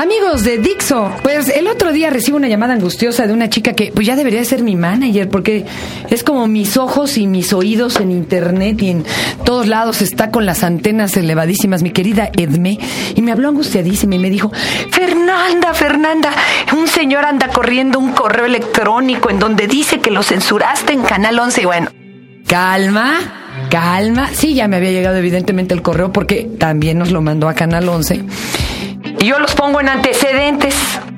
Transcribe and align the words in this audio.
Amigos 0.00 0.44
de 0.44 0.56
Dixo, 0.56 1.12
pues 1.22 1.50
el 1.50 1.68
otro 1.68 1.92
día 1.92 2.08
recibo 2.08 2.38
una 2.38 2.48
llamada 2.48 2.72
angustiosa 2.72 3.26
de 3.26 3.34
una 3.34 3.50
chica 3.50 3.74
que 3.74 3.92
pues 3.94 4.06
ya 4.06 4.16
debería 4.16 4.42
ser 4.46 4.62
mi 4.62 4.74
manager 4.74 5.28
porque 5.28 5.66
es 6.08 6.24
como 6.24 6.46
mis 6.46 6.78
ojos 6.78 7.18
y 7.18 7.26
mis 7.26 7.52
oídos 7.52 8.00
en 8.00 8.10
internet 8.10 8.80
y 8.80 8.88
en 8.88 9.04
todos 9.44 9.66
lados 9.66 10.00
está 10.00 10.30
con 10.30 10.46
las 10.46 10.64
antenas 10.64 11.18
elevadísimas, 11.18 11.82
mi 11.82 11.90
querida 11.90 12.30
Edme, 12.34 12.78
y 13.14 13.20
me 13.20 13.30
habló 13.30 13.48
angustiadísima 13.48 14.14
y 14.14 14.18
me 14.18 14.30
dijo, 14.30 14.50
Fernanda, 14.90 15.74
Fernanda, 15.74 16.30
un 16.74 16.88
señor 16.88 17.26
anda 17.26 17.48
corriendo 17.48 17.98
un 17.98 18.12
correo 18.12 18.46
electrónico 18.46 19.28
en 19.28 19.38
donde 19.38 19.66
dice 19.66 20.00
que 20.00 20.10
lo 20.10 20.22
censuraste 20.22 20.94
en 20.94 21.02
Canal 21.02 21.38
11 21.38 21.60
y 21.60 21.64
bueno, 21.66 21.90
calma. 22.46 23.18
Calma, 23.68 24.30
sí, 24.32 24.54
ya 24.54 24.66
me 24.66 24.76
había 24.76 24.92
llegado 24.92 25.16
evidentemente 25.18 25.74
el 25.74 25.82
correo 25.82 26.10
porque 26.10 26.48
también 26.58 26.98
nos 26.98 27.10
lo 27.10 27.20
mandó 27.20 27.50
a 27.50 27.54
Canal 27.54 27.86
11 27.86 28.24
y 29.20 29.26
yo 29.26 29.38
los 29.38 29.54
pongo 29.54 29.80
en 29.80 29.88
antecedentes 29.88 30.74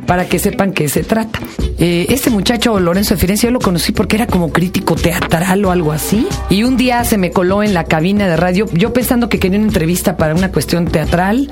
para 0.06 0.26
que 0.26 0.38
sepan 0.38 0.72
qué 0.72 0.88
se 0.88 1.04
trata. 1.04 1.38
Eh, 1.78 2.06
este 2.10 2.30
muchacho, 2.30 2.78
Lorenzo 2.80 3.14
de 3.14 3.20
Firenze, 3.20 3.46
yo 3.46 3.52
lo 3.52 3.60
conocí 3.60 3.92
porque 3.92 4.16
era 4.16 4.26
como 4.26 4.52
crítico 4.52 4.96
teatral 4.96 5.64
o 5.64 5.70
algo 5.70 5.92
así. 5.92 6.26
Y 6.50 6.64
un 6.64 6.76
día 6.76 7.04
se 7.04 7.16
me 7.16 7.30
coló 7.30 7.62
en 7.62 7.74
la 7.74 7.84
cabina 7.84 8.26
de 8.26 8.36
radio, 8.36 8.66
yo 8.72 8.92
pensando 8.92 9.28
que 9.28 9.38
quería 9.38 9.58
una 9.58 9.68
entrevista 9.68 10.16
para 10.16 10.34
una 10.34 10.50
cuestión 10.50 10.86
teatral. 10.86 11.50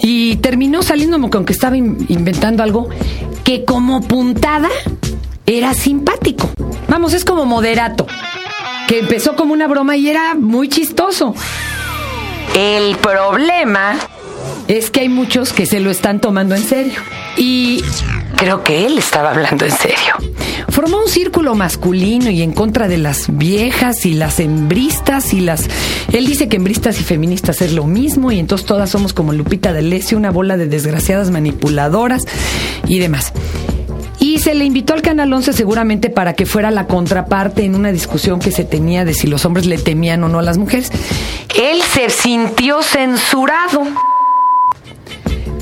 Y 0.00 0.36
terminó 0.36 0.82
saliéndome 0.82 1.30
con 1.30 1.44
que 1.44 1.52
estaba 1.52 1.76
inventando 1.76 2.62
algo 2.62 2.88
que 3.44 3.64
como 3.64 4.02
puntada 4.02 4.68
era 5.46 5.72
simpático. 5.74 6.50
Vamos, 6.88 7.12
es 7.14 7.24
como 7.24 7.46
moderato. 7.46 8.06
Que 8.88 8.98
empezó 8.98 9.36
como 9.36 9.52
una 9.52 9.68
broma 9.68 9.96
y 9.96 10.08
era 10.08 10.34
muy 10.34 10.68
chistoso. 10.68 11.34
El 12.54 12.96
problema 12.96 13.96
es 14.68 14.90
que 14.90 15.00
hay 15.00 15.08
muchos 15.08 15.52
que 15.52 15.66
se 15.66 15.80
lo 15.80 15.90
están 15.90 16.20
tomando 16.20 16.54
en 16.54 16.62
serio. 16.62 17.00
Y 17.36 17.82
creo 18.36 18.62
que 18.62 18.86
él 18.86 18.98
estaba 18.98 19.30
hablando 19.30 19.64
en 19.64 19.72
serio. 19.72 20.14
Formó 20.68 20.98
un 20.98 21.08
círculo 21.08 21.54
masculino 21.54 22.30
y 22.30 22.42
en 22.42 22.52
contra 22.52 22.88
de 22.88 22.98
las 22.98 23.26
viejas 23.36 24.06
y 24.06 24.14
las 24.14 24.40
hembristas 24.40 25.32
y 25.32 25.40
las... 25.40 25.68
Él 26.12 26.26
dice 26.26 26.48
que 26.48 26.56
hembristas 26.56 27.00
y 27.00 27.04
feministas 27.04 27.60
es 27.62 27.72
lo 27.72 27.84
mismo 27.84 28.32
y 28.32 28.38
entonces 28.38 28.66
todas 28.66 28.90
somos 28.90 29.12
como 29.12 29.32
Lupita 29.32 29.72
de 29.72 29.82
Lesio, 29.82 30.18
una 30.18 30.30
bola 30.30 30.56
de 30.56 30.66
desgraciadas 30.66 31.30
manipuladoras 31.30 32.22
y 32.86 32.98
demás. 32.98 33.32
Y 34.18 34.38
se 34.38 34.54
le 34.54 34.64
invitó 34.64 34.94
al 34.94 35.02
Canal 35.02 35.32
11 35.32 35.52
seguramente 35.52 36.08
para 36.08 36.32
que 36.32 36.46
fuera 36.46 36.70
la 36.70 36.86
contraparte 36.86 37.64
en 37.64 37.74
una 37.74 37.92
discusión 37.92 38.40
que 38.40 38.52
se 38.52 38.64
tenía 38.64 39.04
de 39.04 39.12
si 39.12 39.26
los 39.26 39.44
hombres 39.44 39.66
le 39.66 39.76
temían 39.76 40.24
o 40.24 40.28
no 40.28 40.38
a 40.38 40.42
las 40.42 40.56
mujeres. 40.56 40.90
Él 41.56 41.82
se 41.82 42.08
sintió 42.08 42.82
censurado 42.82 43.86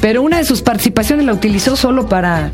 pero 0.02 0.20
una 0.20 0.38
de 0.38 0.44
sus 0.44 0.62
participaciones 0.62 1.24
la 1.24 1.32
utilizó 1.32 1.76
solo 1.76 2.08
para 2.08 2.50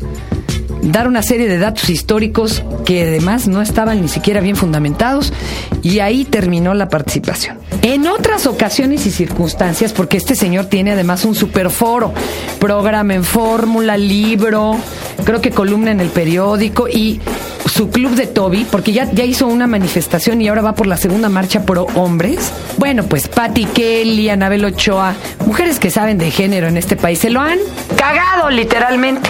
dar 0.81 1.07
una 1.07 1.21
serie 1.23 1.47
de 1.47 1.57
datos 1.57 1.89
históricos 1.89 2.63
que 2.85 3.03
además 3.03 3.47
no 3.47 3.61
estaban 3.61 4.01
ni 4.01 4.07
siquiera 4.07 4.41
bien 4.41 4.55
fundamentados 4.55 5.33
y 5.81 5.99
ahí 5.99 6.25
terminó 6.25 6.73
la 6.73 6.89
participación. 6.89 7.57
En 7.81 8.07
otras 8.07 8.45
ocasiones 8.45 9.05
y 9.05 9.11
circunstancias, 9.11 9.93
porque 9.93 10.17
este 10.17 10.35
señor 10.35 10.65
tiene 10.65 10.91
además 10.91 11.25
un 11.25 11.35
superforo, 11.35 12.13
programa 12.59 13.13
en 13.13 13.23
fórmula, 13.23 13.97
libro, 13.97 14.77
creo 15.23 15.41
que 15.41 15.51
columna 15.51 15.91
en 15.91 15.99
el 15.99 16.09
periódico 16.09 16.87
y 16.87 17.21
su 17.69 17.89
club 17.89 18.11
de 18.15 18.27
Toby, 18.27 18.65
porque 18.69 18.91
ya, 18.91 19.09
ya 19.11 19.23
hizo 19.23 19.47
una 19.47 19.67
manifestación 19.67 20.41
y 20.41 20.47
ahora 20.47 20.61
va 20.61 20.75
por 20.75 20.87
la 20.87 20.97
segunda 20.97 21.29
marcha 21.29 21.63
pro 21.63 21.85
hombres. 21.95 22.51
Bueno, 22.77 23.03
pues 23.03 23.27
Patty 23.27 23.65
Kelly, 23.65 24.29
Anabel 24.29 24.65
Ochoa, 24.65 25.13
mujeres 25.45 25.79
que 25.79 25.91
saben 25.91 26.17
de 26.17 26.31
género 26.31 26.67
en 26.67 26.77
este 26.77 26.95
país, 26.95 27.19
se 27.19 27.29
lo 27.29 27.41
han 27.41 27.59
cagado 27.95 28.49
literalmente. 28.49 29.29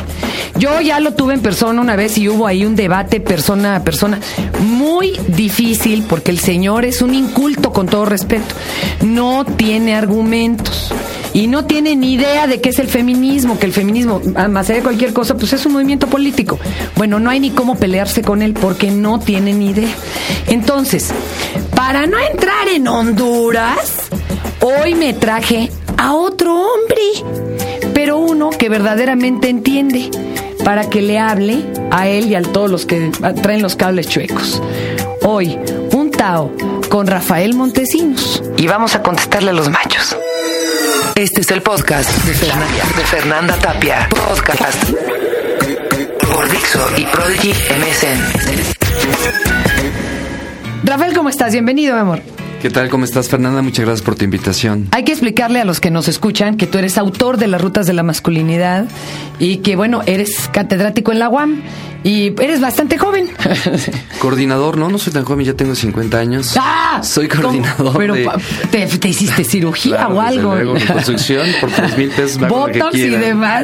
Yo 0.57 0.81
ya 0.81 0.99
lo 0.99 1.13
tuve 1.13 1.33
en 1.33 1.41
persona 1.41 1.81
una 1.81 1.95
vez 1.95 2.17
y 2.17 2.27
hubo 2.27 2.47
ahí 2.47 2.65
un 2.65 2.75
debate 2.75 3.19
persona 3.19 3.77
a 3.77 3.83
persona 3.83 4.19
muy 4.61 5.19
difícil 5.27 6.03
porque 6.07 6.31
el 6.31 6.39
señor 6.39 6.85
es 6.85 7.01
un 7.01 7.13
inculto 7.13 7.71
con 7.71 7.87
todo 7.87 8.05
respeto. 8.05 8.55
No 9.01 9.45
tiene 9.45 9.95
argumentos 9.95 10.93
y 11.33 11.47
no 11.47 11.65
tiene 11.65 11.95
ni 11.95 12.13
idea 12.13 12.47
de 12.47 12.59
qué 12.59 12.69
es 12.69 12.79
el 12.79 12.87
feminismo, 12.87 13.59
que 13.59 13.65
el 13.65 13.73
feminismo, 13.73 14.21
más 14.49 14.69
allá 14.69 14.79
de 14.79 14.83
cualquier 14.83 15.13
cosa, 15.13 15.35
pues 15.37 15.53
es 15.53 15.65
un 15.65 15.73
movimiento 15.73 16.07
político. 16.07 16.59
Bueno, 16.95 17.19
no 17.19 17.29
hay 17.29 17.39
ni 17.39 17.51
cómo 17.51 17.75
pelearse 17.75 18.21
con 18.21 18.41
él 18.41 18.53
porque 18.53 18.91
no 18.91 19.19
tiene 19.19 19.53
ni 19.53 19.69
idea. 19.69 19.93
Entonces, 20.47 21.11
para 21.75 22.07
no 22.07 22.17
entrar 22.19 22.67
en 22.67 22.87
Honduras, 22.87 24.09
hoy 24.61 24.95
me 24.95 25.13
traje 25.13 25.71
a 25.97 26.13
otro 26.13 26.53
hombre, 26.55 27.01
pero 27.93 28.17
uno 28.17 28.49
que 28.49 28.69
verdaderamente 28.69 29.49
entiende, 29.49 30.09
para 30.69 30.87
que 30.87 31.01
le 31.01 31.17
hable 31.17 31.65
a 31.89 32.07
él 32.07 32.27
y 32.27 32.35
a 32.35 32.43
todos 32.43 32.69
los 32.69 32.85
que 32.85 33.09
traen 33.41 33.63
los 33.63 33.75
cables 33.75 34.07
chuecos. 34.07 34.61
Hoy, 35.23 35.57
un 35.93 36.11
Tao 36.11 36.53
con 36.89 37.07
Rafael 37.07 37.55
Montesinos. 37.55 38.43
Y 38.55 38.67
vamos 38.67 38.93
a 38.93 39.01
contestarle 39.01 39.49
a 39.49 39.53
los 39.53 39.67
machos. 39.67 40.15
Este 41.15 41.41
es 41.41 41.49
el 41.49 41.63
podcast 41.63 42.07
de 42.23 42.35
Fernanda, 43.03 43.55
Tapia. 43.55 44.09
Podcast 44.09 44.83
por 46.21 46.47
Dixo 46.51 46.87
y 46.97 47.05
Prodigy 47.05 47.49
MSN. 47.49 48.19
Rafael, 50.83 51.15
¿cómo 51.15 51.29
estás? 51.29 51.51
Bienvenido, 51.51 51.97
amor. 51.97 52.21
¿Qué 52.61 52.69
tal? 52.69 52.89
¿Cómo 52.89 53.05
estás, 53.05 53.29
Fernanda? 53.29 53.61
Muchas 53.61 53.85
gracias 53.85 54.05
por 54.05 54.15
tu 54.15 54.25
invitación. 54.25 54.89
Hay 54.91 55.05
que 55.05 55.13
explicarle 55.13 55.61
a 55.61 55.65
los 55.65 55.79
que 55.79 55.91
nos 55.91 56.09
escuchan 56.09 56.57
que 56.57 56.67
tú 56.67 56.77
eres 56.77 56.97
autor 56.97 57.37
de 57.37 57.47
las 57.47 57.61
rutas 57.61 57.87
de 57.87 57.93
la 57.93 58.03
masculinidad 58.03 58.85
y 59.39 59.57
que, 59.57 59.77
bueno, 59.77 60.01
eres 60.05 60.49
catedrático 60.51 61.13
en 61.13 61.19
la 61.19 61.29
UAM 61.29 61.61
y 62.03 62.33
eres 62.41 62.59
bastante 62.59 62.97
joven. 62.97 63.29
Coordinador, 64.19 64.77
no, 64.77 64.89
no 64.89 64.97
soy 64.97 65.13
tan 65.13 65.23
joven, 65.23 65.45
ya 65.45 65.53
tengo 65.53 65.73
50 65.73 66.19
años. 66.19 66.55
¡Ah! 66.59 66.99
Soy 67.01 67.29
coordinador. 67.29 67.95
Pero 67.97 68.15
te, 68.99 69.07
hiciste 69.07 69.45
cirugía 69.45 70.09
o 70.09 70.19
algo. 70.19 70.53
Luego, 70.55 70.73
construcción 70.85 71.47
por 71.61 71.71
3 71.71 71.97
mil 71.97 72.09
pesos. 72.09 72.45
Botox 72.45 72.93
y 72.95 73.07
demás. 73.07 73.63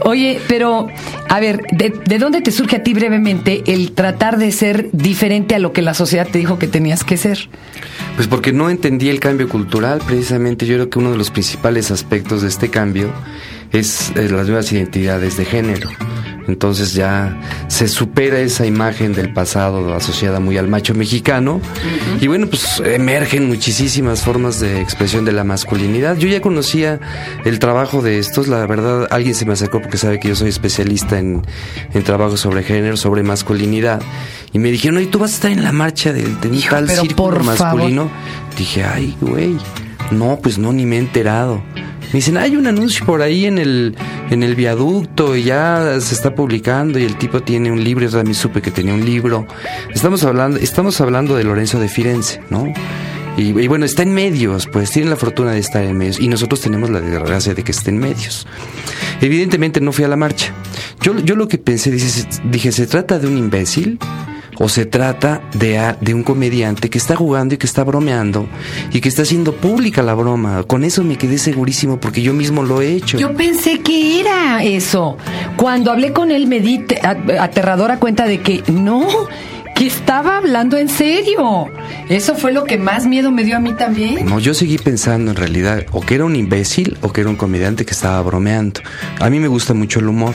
Oye, 0.00 0.42
pero, 0.46 0.88
a 1.30 1.40
ver, 1.40 1.62
¿de, 1.72 1.90
¿de 2.04 2.18
dónde 2.18 2.42
te 2.42 2.50
surge 2.50 2.76
a 2.76 2.82
ti 2.82 2.92
brevemente 2.92 3.62
el 3.66 3.92
tratar 3.92 4.36
de 4.36 4.52
ser 4.52 4.90
diferente 4.92 5.54
a 5.54 5.58
lo 5.58 5.72
que 5.72 5.80
la 5.80 5.94
sociedad 5.94 6.28
te 6.30 6.38
dijo 6.38 6.58
que 6.58 6.66
tenías 6.66 7.02
que 7.02 7.16
ser? 7.16 7.48
Pues 8.20 8.28
porque 8.28 8.52
no 8.52 8.68
entendí 8.68 9.08
el 9.08 9.18
cambio 9.18 9.48
cultural, 9.48 10.02
precisamente 10.06 10.66
yo 10.66 10.74
creo 10.74 10.90
que 10.90 10.98
uno 10.98 11.10
de 11.10 11.16
los 11.16 11.30
principales 11.30 11.90
aspectos 11.90 12.42
de 12.42 12.48
este 12.48 12.68
cambio 12.68 13.10
es 13.72 14.10
eh, 14.10 14.28
las 14.28 14.46
nuevas 14.46 14.70
identidades 14.72 15.38
de 15.38 15.46
género. 15.46 15.88
Entonces 16.48 16.94
ya 16.94 17.38
se 17.68 17.88
supera 17.88 18.38
esa 18.40 18.66
imagen 18.66 19.12
del 19.12 19.32
pasado 19.32 19.94
asociada 19.94 20.40
muy 20.40 20.56
al 20.56 20.68
macho 20.68 20.94
mexicano. 20.94 21.60
Y 22.20 22.26
bueno, 22.26 22.46
pues 22.46 22.82
emergen 22.84 23.48
muchísimas 23.48 24.22
formas 24.22 24.60
de 24.60 24.80
expresión 24.80 25.24
de 25.24 25.32
la 25.32 25.44
masculinidad. 25.44 26.16
Yo 26.16 26.28
ya 26.28 26.40
conocía 26.40 27.00
el 27.44 27.58
trabajo 27.58 28.02
de 28.02 28.18
estos, 28.18 28.48
la 28.48 28.66
verdad, 28.66 29.06
alguien 29.10 29.34
se 29.34 29.46
me 29.46 29.52
acercó 29.52 29.80
porque 29.80 29.98
sabe 29.98 30.20
que 30.20 30.28
yo 30.28 30.34
soy 30.34 30.48
especialista 30.48 31.18
en, 31.18 31.42
en 31.92 32.02
trabajo 32.02 32.36
sobre 32.36 32.62
género, 32.62 32.96
sobre 32.96 33.22
masculinidad. 33.22 34.02
Y 34.52 34.58
me 34.58 34.70
dijeron, 34.70 34.98
oye, 34.98 35.06
tú 35.06 35.18
vas 35.18 35.32
a 35.32 35.34
estar 35.34 35.50
en 35.50 35.62
la 35.62 35.72
marcha 35.72 36.12
del 36.12 36.40
de 36.40 36.60
tal 36.68 36.88
círculo 36.88 37.44
masculino. 37.44 38.10
Dije, 38.58 38.84
ay, 38.84 39.16
güey, 39.20 39.56
no, 40.10 40.38
pues 40.42 40.58
no, 40.58 40.72
ni 40.72 40.86
me 40.86 40.96
he 40.96 40.98
enterado. 40.98 41.62
Me 42.12 42.18
dicen, 42.18 42.36
hay 42.36 42.56
un 42.56 42.66
anuncio 42.66 43.06
por 43.06 43.22
ahí 43.22 43.46
en 43.46 43.58
el, 43.58 43.94
en 44.30 44.42
el 44.42 44.56
viaducto 44.56 45.36
y 45.36 45.44
ya 45.44 46.00
se 46.00 46.14
está 46.14 46.34
publicando 46.34 46.98
y 46.98 47.04
el 47.04 47.16
tipo 47.16 47.40
tiene 47.40 47.70
un 47.70 47.84
libro, 47.84 48.04
yo 48.04 48.10
también 48.10 48.34
supe 48.34 48.60
que 48.60 48.72
tenía 48.72 48.94
un 48.94 49.04
libro. 49.04 49.46
Estamos 49.94 50.24
hablando, 50.24 50.58
estamos 50.58 51.00
hablando 51.00 51.36
de 51.36 51.44
Lorenzo 51.44 51.78
de 51.78 51.88
Firenze, 51.88 52.40
¿no? 52.50 52.72
Y, 53.36 53.68
bueno, 53.68 53.86
está 53.86 54.02
en 54.02 54.12
medios, 54.12 54.66
pues 54.66 54.90
tiene 54.90 55.08
la 55.08 55.16
fortuna 55.16 55.52
de 55.52 55.60
estar 55.60 55.82
en 55.84 55.96
medios 55.96 56.20
y 56.20 56.28
nosotros 56.28 56.60
tenemos 56.60 56.90
la 56.90 57.00
desgracia 57.00 57.54
de 57.54 57.62
que 57.62 57.72
esté 57.72 57.90
en 57.90 57.98
medios. 57.98 58.46
Evidentemente 59.20 59.80
no 59.80 59.92
fui 59.92 60.04
a 60.04 60.08
la 60.08 60.16
marcha. 60.16 60.52
Yo, 61.00 61.18
yo 61.20 61.36
lo 61.36 61.48
que 61.48 61.56
pensé, 61.56 61.90
dije, 61.90 62.26
dije, 62.50 62.72
¿se 62.72 62.86
trata 62.86 63.18
de 63.18 63.28
un 63.28 63.38
imbécil? 63.38 63.98
O 64.62 64.68
se 64.68 64.84
trata 64.84 65.40
de, 65.54 65.94
de, 66.02 66.12
un 66.12 66.22
comediante 66.22 66.90
que 66.90 66.98
está 66.98 67.16
jugando 67.16 67.54
y 67.54 67.58
que 67.58 67.64
está 67.64 67.82
bromeando 67.82 68.46
y 68.92 69.00
que 69.00 69.08
está 69.08 69.22
haciendo 69.22 69.56
pública 69.56 70.02
la 70.02 70.12
broma. 70.12 70.64
Con 70.64 70.84
eso 70.84 71.02
me 71.02 71.16
quedé 71.16 71.38
segurísimo 71.38 71.98
porque 71.98 72.20
yo 72.20 72.34
mismo 72.34 72.62
lo 72.62 72.82
he 72.82 72.92
hecho. 72.92 73.16
Yo 73.18 73.32
pensé 73.34 73.80
que 73.80 74.20
era 74.20 74.62
eso. 74.62 75.16
Cuando 75.56 75.90
hablé 75.90 76.12
con 76.12 76.30
él 76.30 76.46
me 76.46 76.60
di 76.60 76.84
aterradora 77.40 77.98
cuenta 77.98 78.26
de 78.26 78.42
que 78.42 78.62
no, 78.70 79.08
que 79.74 79.86
estaba 79.86 80.36
hablando 80.36 80.76
en 80.76 80.90
serio. 80.90 81.70
Eso 82.08 82.34
fue 82.34 82.52
lo 82.52 82.64
que 82.64 82.76
más 82.78 83.06
miedo 83.06 83.30
me 83.30 83.44
dio 83.44 83.56
a 83.56 83.60
mí 83.60 83.72
también. 83.74 84.26
No, 84.26 84.38
yo 84.40 84.52
seguí 84.54 84.78
pensando 84.78 85.30
en 85.30 85.36
realidad 85.36 85.86
o 85.92 86.00
que 86.00 86.16
era 86.16 86.24
un 86.24 86.34
imbécil 86.36 86.96
o 87.02 87.12
que 87.12 87.20
era 87.20 87.30
un 87.30 87.36
comediante 87.36 87.84
que 87.84 87.92
estaba 87.92 88.20
bromeando. 88.22 88.80
A 89.20 89.30
mí 89.30 89.38
me 89.38 89.48
gusta 89.48 89.74
mucho 89.74 90.00
el 90.00 90.08
humor. 90.08 90.34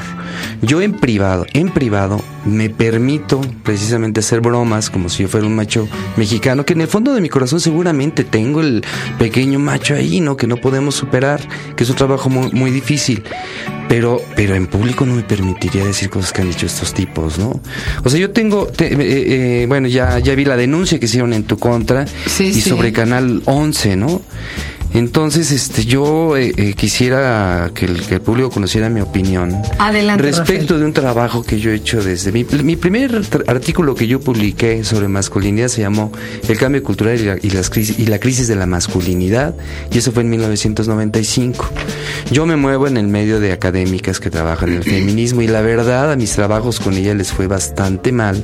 Yo 0.62 0.82
en 0.82 0.94
privado, 0.94 1.46
en 1.54 1.70
privado, 1.70 2.22
me 2.46 2.70
permito 2.70 3.42
precisamente 3.64 4.20
hacer 4.22 4.40
bromas 4.42 4.90
como 4.90 5.10
si 5.10 5.24
yo 5.24 5.30
fuera 5.30 5.46
un 5.48 5.56
macho 5.56 5.88
mexicano, 6.16 6.66
que 6.66 6.74
en 6.74 6.82
el 6.82 6.88
fondo 6.88 7.14
de 7.14 7.22
mi 7.22 7.30
corazón 7.30 7.60
seguramente 7.60 8.24
tengo 8.24 8.62
el 8.62 8.84
pequeño 9.18 9.60
macho 9.60 9.96
ahí, 9.96 10.22
¿no? 10.22 10.38
Que 10.38 10.48
no 10.48 10.58
podemos 10.58 10.96
superar, 10.96 11.42
que 11.76 11.84
es 11.84 11.90
un 11.90 11.96
trabajo 11.96 12.30
muy, 12.30 12.72
difícil. 12.72 13.24
Pero, 13.88 14.20
pero 14.36 14.56
en 14.56 14.66
público 14.66 15.06
no 15.06 15.14
me 15.16 15.22
permitiría 15.22 15.86
decir 15.86 16.10
cosas 16.10 16.34
que 16.34 16.42
han 16.42 16.50
dicho 16.50 16.66
estos 16.66 16.92
tipos, 16.94 17.38
¿no? 17.38 17.62
O 18.04 18.10
sea, 18.10 18.20
yo 18.20 18.32
tengo, 18.32 18.66
te- 18.66 18.92
eh, 18.94 19.62
eh, 19.62 19.66
bueno, 19.68 19.88
ya, 19.88 20.18
ya 20.18 20.34
vi 20.34 20.44
la 20.44 20.58
denuncia 20.58 20.98
que 21.00 21.06
hicieron 21.06 21.34
en 21.34 21.44
tu 21.46 21.58
contra 21.58 22.06
Sí, 22.28 22.46
y 22.46 22.54
sí. 22.62 22.70
sobre 22.70 22.92
Canal 22.94 23.42
11, 23.46 23.96
¿no? 23.96 24.22
Entonces, 24.96 25.52
este, 25.52 25.84
yo 25.84 26.38
eh, 26.38 26.54
eh, 26.56 26.74
quisiera 26.74 27.70
que 27.74 27.86
el, 27.86 28.02
que 28.02 28.16
el 28.16 28.22
público 28.22 28.50
conociera 28.50 28.90
mi 28.90 29.02
opinión 29.02 29.54
Adelante, 29.78 30.24
respecto 30.24 30.62
Rafael. 30.62 30.80
de 30.80 30.86
un 30.86 30.94
trabajo 30.94 31.44
que 31.44 31.60
yo 31.60 31.72
he 31.72 31.76
hecho 31.76 32.02
desde 32.02 32.32
mi, 32.32 32.46
mi 32.46 32.78
primer 32.78 33.22
artículo 33.48 33.94
que 33.94 34.08
yo 34.08 34.22
publiqué 34.22 34.86
sobre 34.86 35.10
masculinidad 35.10 35.68
se 35.68 35.82
llamó 35.82 36.14
El 36.48 36.58
cambio 36.58 36.82
cultural 36.82 37.20
y 37.20 37.26
la, 37.26 37.38
y 37.42 37.50
las 37.50 37.70
crisis, 37.70 38.00
y 38.00 38.06
la 38.06 38.20
crisis 38.20 38.48
de 38.48 38.56
la 38.56 38.66
masculinidad 38.68 39.54
y 39.92 39.98
eso 39.98 40.14
fue 40.14 40.24
en 40.24 40.30
1995. 40.30 41.70
Yo 42.32 42.46
me 42.46 42.56
muevo 42.56 42.88
en 42.88 42.96
el 42.96 43.08
medio 43.08 43.42
de 43.42 43.52
académicas 43.52 44.22
que 44.22 44.30
trabajan 44.30 44.70
en 44.70 44.76
el 44.76 44.84
feminismo 44.86 45.42
y 45.42 45.48
la 45.48 45.60
verdad 45.60 46.10
a 46.10 46.16
mis 46.16 46.32
trabajos 46.32 46.80
con 46.80 46.94
ella 46.94 47.14
les 47.14 47.34
fue 47.34 47.48
bastante 47.48 48.14
mal 48.14 48.42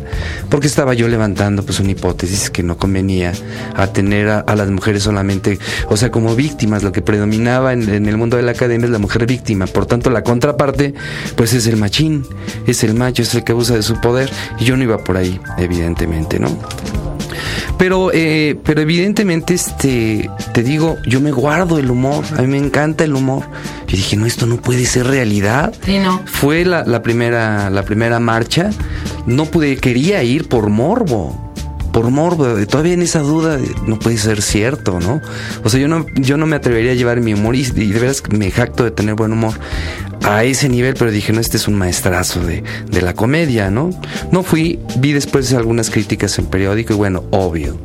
porque 0.49 0.67
estaba 0.67 0.93
yo 0.95 1.07
levantando 1.07 1.63
pues 1.63 1.79
una 1.79 1.91
hipótesis 1.91 2.49
que 2.49 2.61
no 2.61 2.75
convenía 2.75 3.31
a 3.73 3.87
tener 3.87 4.27
a, 4.27 4.39
a 4.41 4.55
las 4.57 4.69
mujeres 4.69 5.03
solamente, 5.03 5.57
o 5.87 5.95
sea, 5.95 6.11
como 6.11 6.35
víctimas, 6.41 6.81
lo 6.81 6.91
que 6.91 7.01
predominaba 7.01 7.73
en, 7.73 7.87
en 7.87 8.05
el 8.07 8.17
mundo 8.17 8.37
de 8.37 8.43
la 8.43 8.51
academia 8.51 8.85
es 8.85 8.91
la 8.91 8.99
mujer 8.99 9.25
víctima, 9.27 9.67
por 9.67 9.85
tanto 9.85 10.09
la 10.09 10.23
contraparte 10.23 10.93
pues 11.35 11.53
es 11.53 11.67
el 11.67 11.77
machín, 11.77 12.25
es 12.65 12.83
el 12.83 12.95
macho, 12.95 13.21
es 13.21 13.35
el 13.35 13.43
que 13.43 13.51
abusa 13.51 13.75
de 13.75 13.83
su 13.83 13.99
poder 14.01 14.29
y 14.59 14.65
yo 14.65 14.75
no 14.75 14.83
iba 14.83 14.97
por 14.97 15.17
ahí, 15.17 15.39
evidentemente, 15.57 16.39
¿no? 16.39 16.49
Pero, 17.77 18.11
eh, 18.13 18.57
pero 18.63 18.81
evidentemente, 18.81 19.55
este, 19.55 20.29
te 20.53 20.63
digo, 20.63 20.97
yo 21.07 21.19
me 21.19 21.31
guardo 21.31 21.79
el 21.79 21.89
humor, 21.89 22.23
a 22.37 22.41
mí 22.41 22.47
me 22.47 22.57
encanta 22.57 23.03
el 23.03 23.15
humor. 23.15 23.43
Yo 23.87 23.97
dije, 23.97 24.15
no, 24.17 24.25
esto 24.25 24.45
no 24.45 24.57
puede 24.57 24.85
ser 24.85 25.07
realidad. 25.07 25.73
Sí, 25.83 25.97
no. 25.97 26.21
Fue 26.25 26.63
la, 26.63 26.83
la 26.85 27.01
primera, 27.01 27.71
la 27.71 27.83
primera 27.83 28.19
marcha. 28.19 28.69
No 29.25 29.45
pude, 29.45 29.77
quería 29.77 30.21
ir 30.21 30.47
por 30.47 30.69
morbo. 30.69 31.50
Por 31.91 32.09
morbo, 32.09 32.45
todavía 32.67 32.93
en 32.93 33.01
esa 33.01 33.19
duda 33.19 33.59
no 33.85 33.99
puede 33.99 34.17
ser 34.17 34.41
cierto, 34.41 34.99
¿no? 34.99 35.21
O 35.63 35.69
sea, 35.69 35.79
yo 35.79 35.87
no, 35.87 36.05
yo 36.15 36.37
no 36.37 36.45
me 36.45 36.55
atrevería 36.55 36.91
a 36.91 36.95
llevar 36.95 37.19
mi 37.19 37.33
humor 37.33 37.55
y, 37.55 37.63
de 37.63 37.99
veras 37.99 38.23
me 38.29 38.49
jacto 38.49 38.83
de 38.83 38.91
tener 38.91 39.15
buen 39.15 39.33
humor 39.33 39.53
a 40.23 40.43
ese 40.43 40.69
nivel, 40.69 40.95
pero 40.97 41.11
dije, 41.11 41.33
no, 41.33 41.41
este 41.41 41.57
es 41.57 41.67
un 41.67 41.75
maestrazo 41.75 42.39
de, 42.41 42.63
de 42.89 43.01
la 43.01 43.13
comedia, 43.13 43.69
¿no? 43.69 43.89
No 44.31 44.43
fui, 44.43 44.79
vi 44.97 45.11
después 45.11 45.51
algunas 45.53 45.89
críticas 45.89 46.37
en 46.39 46.45
periódico 46.45 46.93
y 46.93 46.97
bueno, 46.97 47.23
obvio, 47.31 47.77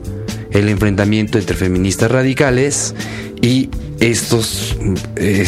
el 0.51 0.69
enfrentamiento 0.69 1.39
entre 1.39 1.57
feministas 1.57 2.11
radicales 2.11 2.95
y 3.43 3.71
estos... 4.01 4.77
eh, 5.17 5.45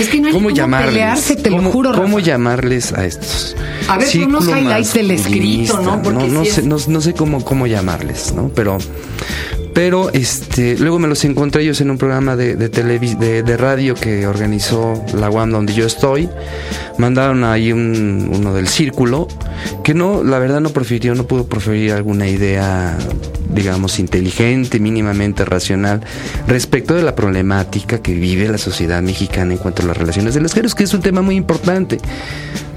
Es 0.00 0.08
que 0.08 0.20
no 0.20 0.26
hay 0.28 0.32
cómo 0.32 0.48
pelearse, 0.48 1.36
te 1.36 1.50
lo 1.50 1.56
¿Cómo- 1.58 1.70
juro, 1.72 1.92
¿Cómo 1.92 2.18
llamarles 2.18 2.92
a 2.92 3.04
estos? 3.04 3.56
A 3.88 3.98
ver, 3.98 4.08
unos 4.24 4.44
Círculo 4.44 4.58
highlights 4.58 4.94
del 4.94 5.10
escrito, 5.12 5.80
¿no? 5.82 6.02
Porque 6.02 6.26
no, 6.28 6.44
sé, 6.44 6.60
es- 6.60 6.64
no, 6.66 6.76
no 6.88 7.00
sé 7.00 7.14
cómo, 7.14 7.44
cómo 7.44 7.66
llamarles, 7.66 8.32
¿no? 8.34 8.50
Pero, 8.54 8.78
pero 9.76 10.10
este, 10.14 10.78
luego 10.78 10.98
me 10.98 11.06
los 11.06 11.22
encontré 11.26 11.62
ellos 11.62 11.82
en 11.82 11.90
un 11.90 11.98
programa 11.98 12.34
de, 12.34 12.56
de, 12.56 12.70
de, 12.70 13.56
radio 13.58 13.94
que 13.94 14.26
organizó 14.26 15.04
la 15.12 15.28
UAM 15.28 15.50
donde 15.50 15.74
yo 15.74 15.84
estoy. 15.84 16.30
Mandaron 16.96 17.44
ahí 17.44 17.72
un, 17.72 18.30
uno 18.32 18.54
del 18.54 18.68
círculo, 18.68 19.28
que 19.84 19.92
no, 19.92 20.24
la 20.24 20.38
verdad 20.38 20.62
no 20.62 20.70
prefirió, 20.70 21.14
no 21.14 21.26
pudo 21.26 21.46
preferir 21.46 21.92
alguna 21.92 22.26
idea, 22.26 22.96
digamos, 23.50 23.98
inteligente, 23.98 24.80
mínimamente 24.80 25.44
racional, 25.44 26.00
respecto 26.48 26.94
de 26.94 27.02
la 27.02 27.14
problemática 27.14 28.00
que 28.00 28.14
vive 28.14 28.48
la 28.48 28.56
sociedad 28.56 29.02
mexicana 29.02 29.52
en 29.52 29.58
cuanto 29.58 29.82
a 29.82 29.84
las 29.84 29.96
relaciones 29.98 30.32
de 30.32 30.40
los 30.40 30.54
géneros, 30.54 30.74
que 30.74 30.84
es 30.84 30.94
un 30.94 31.02
tema 31.02 31.20
muy 31.20 31.36
importante. 31.36 31.98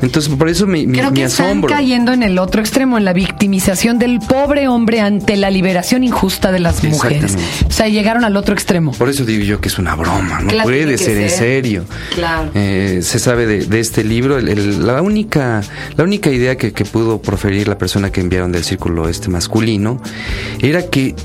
Entonces, 0.01 0.33
por 0.33 0.49
eso 0.49 0.65
me, 0.67 0.85
me, 0.87 0.97
Creo 0.99 1.11
que 1.13 1.21
me 1.21 1.25
están 1.27 1.47
asombro. 1.47 1.69
cayendo 1.69 2.13
en 2.13 2.23
el 2.23 2.39
otro 2.39 2.61
extremo, 2.61 2.97
en 2.97 3.05
la 3.05 3.13
victimización 3.13 3.99
del 3.99 4.19
pobre 4.19 4.67
hombre 4.67 5.01
ante 5.01 5.35
la 5.37 5.49
liberación 5.49 6.03
injusta 6.03 6.51
de 6.51 6.59
las 6.59 6.83
mujeres. 6.83 7.37
O 7.67 7.71
sea, 7.71 7.87
llegaron 7.87 8.23
al 8.23 8.35
otro 8.37 8.53
extremo. 8.53 8.91
Por 8.93 9.09
eso 9.09 9.25
digo 9.25 9.43
yo 9.43 9.59
que 9.61 9.67
es 9.69 9.77
una 9.77 9.95
broma, 9.95 10.39
no 10.41 10.47
Claro, 10.49 10.63
puede 10.63 10.85
que 10.85 10.97
ser, 10.97 11.17
en 11.17 11.29
ser. 11.29 11.37
serio. 11.39 11.85
Claro. 12.15 12.49
Eh, 12.53 12.99
se 13.03 13.19
sabe 13.19 13.45
de, 13.45 13.65
de 13.65 13.79
este 13.79 14.03
libro, 14.03 14.37
el- 14.37 14.47
el- 14.49 14.85
la 14.87 15.01
única, 15.01 15.61
la 15.97 16.03
única 16.03 16.29
idea 16.29 16.55
que, 16.57 16.71
que 16.73 16.85
pudo 16.85 17.21
proferir 17.21 17.67
la 17.67 17.77
persona 17.77 18.11
que 18.11 18.21
enviaron 18.21 18.51
del 18.51 18.63
círculo 18.63 19.09
este 19.09 19.29
masculino 19.29 20.01
era 20.61 20.83
que 20.89 21.15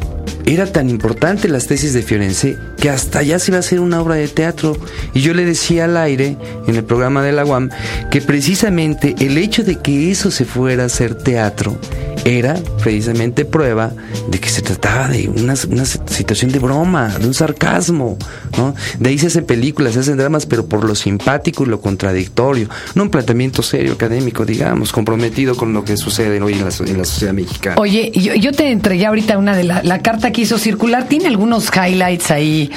era 0.47 0.67
tan 0.67 0.91
importante 0.91 1.49
las 1.49 1.67
tesis 1.67 1.93
de 1.95 2.03
Fiorense 2.03 2.57
que 2.79 2.91
hasta 2.91 3.23
ya 3.23 3.39
se 3.39 3.51
iba 3.51 3.57
a 3.57 3.61
hacer 3.61 3.81
una 3.81 4.01
obra 4.01 4.17
de 4.17 4.29
teatro. 4.29 4.77
Y 5.15 5.21
yo 5.21 5.35
le 5.35 5.45
decía 5.45 5.85
al 5.85 5.97
aire 5.97 6.37
en 6.67 6.77
el 6.77 6.85
programa 6.85 7.23
de 7.23 7.33
la 7.33 7.45
UAM 7.45 7.71
que 8.11 8.21
precisamente 8.21 9.15
el 9.21 9.39
hecho 9.39 9.65
de 9.65 9.81
que 9.81 10.11
eso 10.11 10.31
se 10.31 10.45
fuera 10.45 10.83
a 10.83 10.87
hacer 10.87 11.15
teatro 11.15 11.79
era 12.25 12.55
precisamente 12.83 13.45
prueba 13.45 13.93
de 14.29 14.39
que 14.41 14.49
se 14.49 14.63
trataba 14.63 15.09
de 15.09 15.29
una, 15.29 15.55
una 15.69 15.85
situación 15.85 16.51
de 16.53 16.59
broma, 16.59 17.09
de 17.19 17.27
un 17.27 17.35
sarcasmo, 17.35 18.19
¿no? 18.57 18.75
De 18.99 19.11
ahí 19.11 19.19
se 19.19 19.29
hacen 19.29 19.45
películas, 19.45 19.95
se 19.95 20.01
hacen 20.01 20.17
dramas, 20.17 20.47
pero 20.47 20.67
por 20.67 20.85
lo 20.85 20.95
simpático 20.95 21.65
y 21.65 21.67
lo 21.67 21.81
contradictorio, 21.81 22.69
no 22.95 23.05
un 23.05 23.11
planteamiento 23.11 23.63
serio, 23.63 23.93
académico, 23.93 24.45
digamos, 24.45 24.93
comprometido 24.93 25.57
con 25.57 25.73
lo 25.73 25.85
que 25.85 25.97
sucede 25.97 26.41
hoy 26.41 26.55
en 26.55 26.65
la, 26.65 26.71
en 26.87 26.99
la 26.99 27.05
sociedad 27.05 27.33
mexicana. 27.33 27.77
Oye, 27.79 28.11
yo, 28.15 28.35
yo 28.35 28.53
te 28.53 28.71
entregué 28.71 29.07
ahorita 29.07 29.39
una 29.39 29.57
de 29.57 29.65
la, 29.65 29.83
la 29.83 30.01
carta 30.01 30.31
que 30.33 30.43
hizo 30.43 30.59
circular. 30.59 31.05
Tiene 31.09 31.27
algunos 31.27 31.71
highlights 31.75 32.31
ahí. 32.31 32.71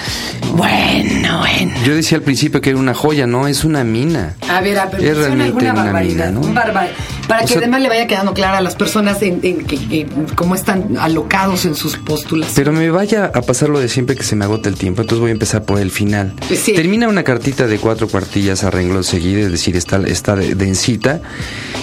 Bueno, 0.56 1.40
bueno. 1.40 1.72
Yo 1.86 1.96
decía 1.96 2.18
al 2.18 2.24
principio 2.24 2.62
que 2.62 2.70
era 2.72 2.80
una 2.80 2.94
joya, 2.94 3.28
no, 3.28 3.48
es 3.48 3.64
una 3.64 3.84
mina. 3.84 4.36
A 4.50 4.62
ver, 4.62 4.80
a 4.80 4.86
ver, 4.88 5.04
Es 5.04 5.18
realmente 5.18 5.64
una 5.64 5.74
barbaridad. 5.74 6.32
mina, 6.32 6.40
¿no? 6.40 6.48
un 6.48 6.54
Para 7.28 7.42
O 7.42 7.46
que 7.46 7.54
sea- 7.54 7.58
además 7.62 7.82
le 7.82 7.90
vaya 7.90 8.08
quedando 8.08 8.34
clara 8.34 8.58
a 8.58 8.62
las 8.62 8.76
personas 8.76 9.22
en, 9.22 9.42
cómo 10.36 10.56
están 10.56 10.98
alocados 10.98 11.66
en 11.66 11.76
sus 11.76 11.98
postulaciones. 11.98 12.56
Pero 12.56 12.72
me 12.72 12.90
vaya 12.90 13.26
a 13.34 13.42
pasar 13.42 13.70
lo 13.70 13.80
de 13.80 13.90
siempre 13.90 14.16
que 14.16 14.24
se 14.24 14.36
me 14.36 14.46
agota 14.46 14.70
el 14.70 14.76
tiempo, 14.76 15.02
entonces 15.02 15.20
voy 15.22 15.30
a 15.30 15.34
empezar 15.34 15.64
por 15.66 15.80
el 15.80 15.92
final. 15.92 16.34
Sí. 16.56 16.74
Termina 16.74 17.08
una 17.08 17.24
cartita 17.24 17.68
de 17.68 17.78
cuatro 17.80 18.08
cuartillas 18.08 18.64
a 18.64 18.70
renglón 18.72 19.04
seguido, 19.04 19.42
es 19.46 19.52
decir, 19.52 19.76
está, 19.76 19.98
está 20.08 20.36
de- 20.36 20.56
densita. 20.56 21.20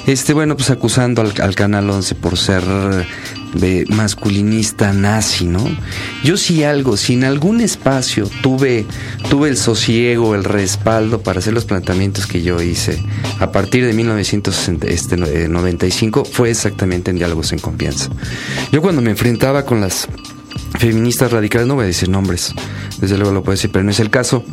Este, 0.07 0.33
bueno, 0.33 0.57
pues 0.57 0.71
acusando 0.71 1.23
al, 1.23 1.33
al 1.41 1.55
Canal 1.55 1.89
11 1.91 2.15
por 2.15 2.37
ser 2.39 2.63
masculinista 3.89 4.93
nazi, 4.93 5.47
¿no? 5.47 5.65
Yo 6.23 6.37
sí 6.37 6.65
algo, 6.65 6.97
si 6.97 7.15
en 7.15 7.25
algún 7.25 7.61
espacio 7.61 8.29
tuve, 8.43 8.85
tuve 9.31 9.49
el 9.49 9.57
sosiego, 9.57 10.35
el 10.35 10.45
respaldo 10.45 11.23
para 11.23 11.39
hacer 11.39 11.55
los 11.55 11.65
planteamientos 11.65 12.27
que 12.27 12.43
yo 12.43 12.61
hice 12.61 13.03
a 13.41 13.51
partir 13.53 13.87
de 13.87 13.93
1995, 13.93 16.23
este, 16.23 16.33
fue 16.33 16.51
exactamente 16.51 17.11
en 17.11 17.19
Diálogos 17.19 17.53
en 17.53 17.59
Confianza. 17.59 18.09
Yo 18.73 18.81
cuando 18.83 19.03
me 19.03 19.11
enfrentaba 19.11 19.65
con 19.65 19.81
las 19.81 20.09
feministas 20.79 21.33
radicales, 21.33 21.67
no 21.67 21.75
voy 21.75 21.85
a 21.85 21.89
decir 21.89 22.09
nombres, 22.09 22.55
desde 23.01 23.17
luego 23.17 23.33
lo 23.33 23.43
puedo 23.43 23.57
decir, 23.57 23.71
pero 23.71 23.85
no 23.85 23.91
es 23.91 24.01
el 24.01 24.11
caso. 24.11 24.45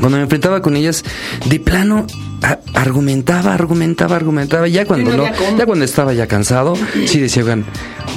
Cuando 0.00 0.18
me 0.18 0.24
enfrentaba 0.24 0.62
con 0.62 0.76
ellas, 0.76 1.04
de 1.46 1.60
plano 1.60 2.06
argumentaba, 2.74 3.54
argumentaba, 3.54 4.16
argumentaba. 4.16 4.68
Ya 4.68 4.84
cuando 4.86 5.16
no 5.16 5.24
ya 5.56 5.66
cuando 5.66 5.84
estaba 5.84 6.12
ya 6.12 6.26
cansado, 6.26 6.74
sí 7.06 7.18
decía, 7.20 7.42
oigan, 7.42 7.64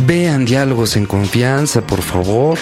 vean 0.06 0.46
diálogos 0.46 0.96
en 0.96 1.06
confianza, 1.06 1.82
por 1.82 2.02
favor. 2.02 2.58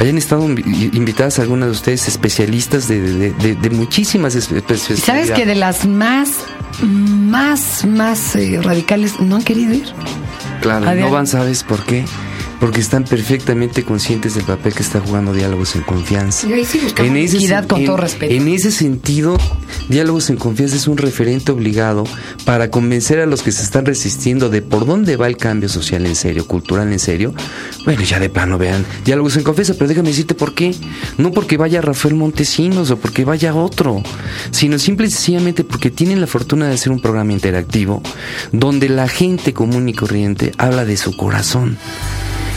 Hayan 0.00 0.18
estado 0.18 0.42
invi- 0.48 0.94
invitadas 0.94 1.38
algunas 1.38 1.66
de 1.68 1.72
ustedes 1.72 2.08
especialistas 2.08 2.88
de, 2.88 3.00
de- 3.00 3.30
de- 3.32 3.54
de 3.54 3.70
muchísimas 3.70 4.34
espe- 4.34 4.54
Y 4.54 4.58
especialidades. 4.58 5.04
sabes 5.04 5.30
que 5.30 5.46
de 5.46 5.54
las 5.54 5.86
más, 5.86 6.30
más, 6.82 7.84
más 7.84 8.34
eh, 8.36 8.60
radicales 8.62 9.20
no 9.20 9.36
han 9.36 9.42
querido 9.44 9.74
ir. 9.74 9.84
Claro, 10.62 10.92
no 10.94 11.10
van, 11.10 11.26
¿sabes 11.26 11.62
por 11.62 11.84
qué? 11.84 12.04
Porque 12.64 12.80
están 12.80 13.04
perfectamente 13.04 13.82
conscientes 13.84 14.34
del 14.36 14.44
papel 14.44 14.72
que 14.72 14.82
está 14.82 14.98
jugando 14.98 15.34
Diálogos 15.34 15.76
en 15.76 15.82
Confianza. 15.82 16.48
Y 16.48 16.52
ahí 16.54 16.64
sí 16.64 16.78
equidad 16.78 17.64
sen- 17.64 17.68
con 17.68 17.80
en- 17.80 17.84
todo 17.86 17.96
respeto. 17.98 18.32
En 18.32 18.48
ese 18.48 18.70
sentido, 18.72 19.36
Diálogos 19.90 20.30
en 20.30 20.36
Confianza 20.36 20.74
es 20.76 20.88
un 20.88 20.96
referente 20.96 21.52
obligado 21.52 22.04
para 22.46 22.70
convencer 22.70 23.20
a 23.20 23.26
los 23.26 23.42
que 23.42 23.52
se 23.52 23.62
están 23.62 23.84
resistiendo 23.84 24.48
de 24.48 24.62
por 24.62 24.86
dónde 24.86 25.16
va 25.18 25.26
el 25.26 25.36
cambio 25.36 25.68
social 25.68 26.06
en 26.06 26.16
serio, 26.16 26.46
cultural 26.46 26.90
en 26.90 26.98
serio. 26.98 27.34
Bueno, 27.84 28.00
ya 28.00 28.18
de 28.18 28.30
plano 28.30 28.56
vean 28.56 28.86
Diálogos 29.04 29.36
en 29.36 29.42
Confianza, 29.42 29.74
pero 29.74 29.88
déjame 29.88 30.08
decirte 30.08 30.34
por 30.34 30.54
qué. 30.54 30.74
No 31.18 31.32
porque 31.32 31.58
vaya 31.58 31.82
Rafael 31.82 32.14
Montesinos 32.14 32.90
o 32.90 32.96
porque 32.96 33.26
vaya 33.26 33.54
otro, 33.54 34.02
sino 34.52 34.78
simple 34.78 35.08
y 35.08 35.10
sencillamente 35.10 35.64
porque 35.64 35.90
tienen 35.90 36.18
la 36.22 36.26
fortuna 36.26 36.66
de 36.68 36.74
hacer 36.76 36.90
un 36.92 37.00
programa 37.00 37.32
interactivo 37.34 38.02
donde 38.52 38.88
la 38.88 39.06
gente 39.06 39.52
común 39.52 39.86
y 39.90 39.92
corriente 39.92 40.52
habla 40.56 40.86
de 40.86 40.96
su 40.96 41.14
corazón. 41.14 41.76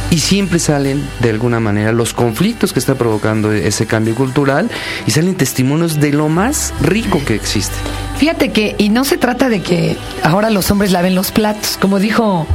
Y 0.09 0.19
siempre 0.19 0.59
salen, 0.59 1.03
de 1.19 1.29
alguna 1.29 1.59
manera, 1.59 1.91
los 1.91 2.13
conflictos 2.13 2.71
que 2.71 2.79
está 2.79 2.95
provocando 2.95 3.51
ese 3.51 3.85
cambio 3.85 4.15
cultural 4.15 4.69
y 5.05 5.11
salen 5.11 5.35
testimonios 5.35 5.99
de 5.99 6.13
lo 6.13 6.29
más 6.29 6.73
rico 6.81 7.21
que 7.25 7.35
existe. 7.35 7.75
Fíjate 8.17 8.51
que, 8.51 8.75
y 8.77 8.89
no 8.89 9.03
se 9.03 9.17
trata 9.17 9.49
de 9.49 9.61
que 9.61 9.97
ahora 10.23 10.49
los 10.49 10.71
hombres 10.71 10.91
laven 10.91 11.13
los 11.13 11.31
platos, 11.31 11.77
como 11.79 11.99
dijo 11.99 12.47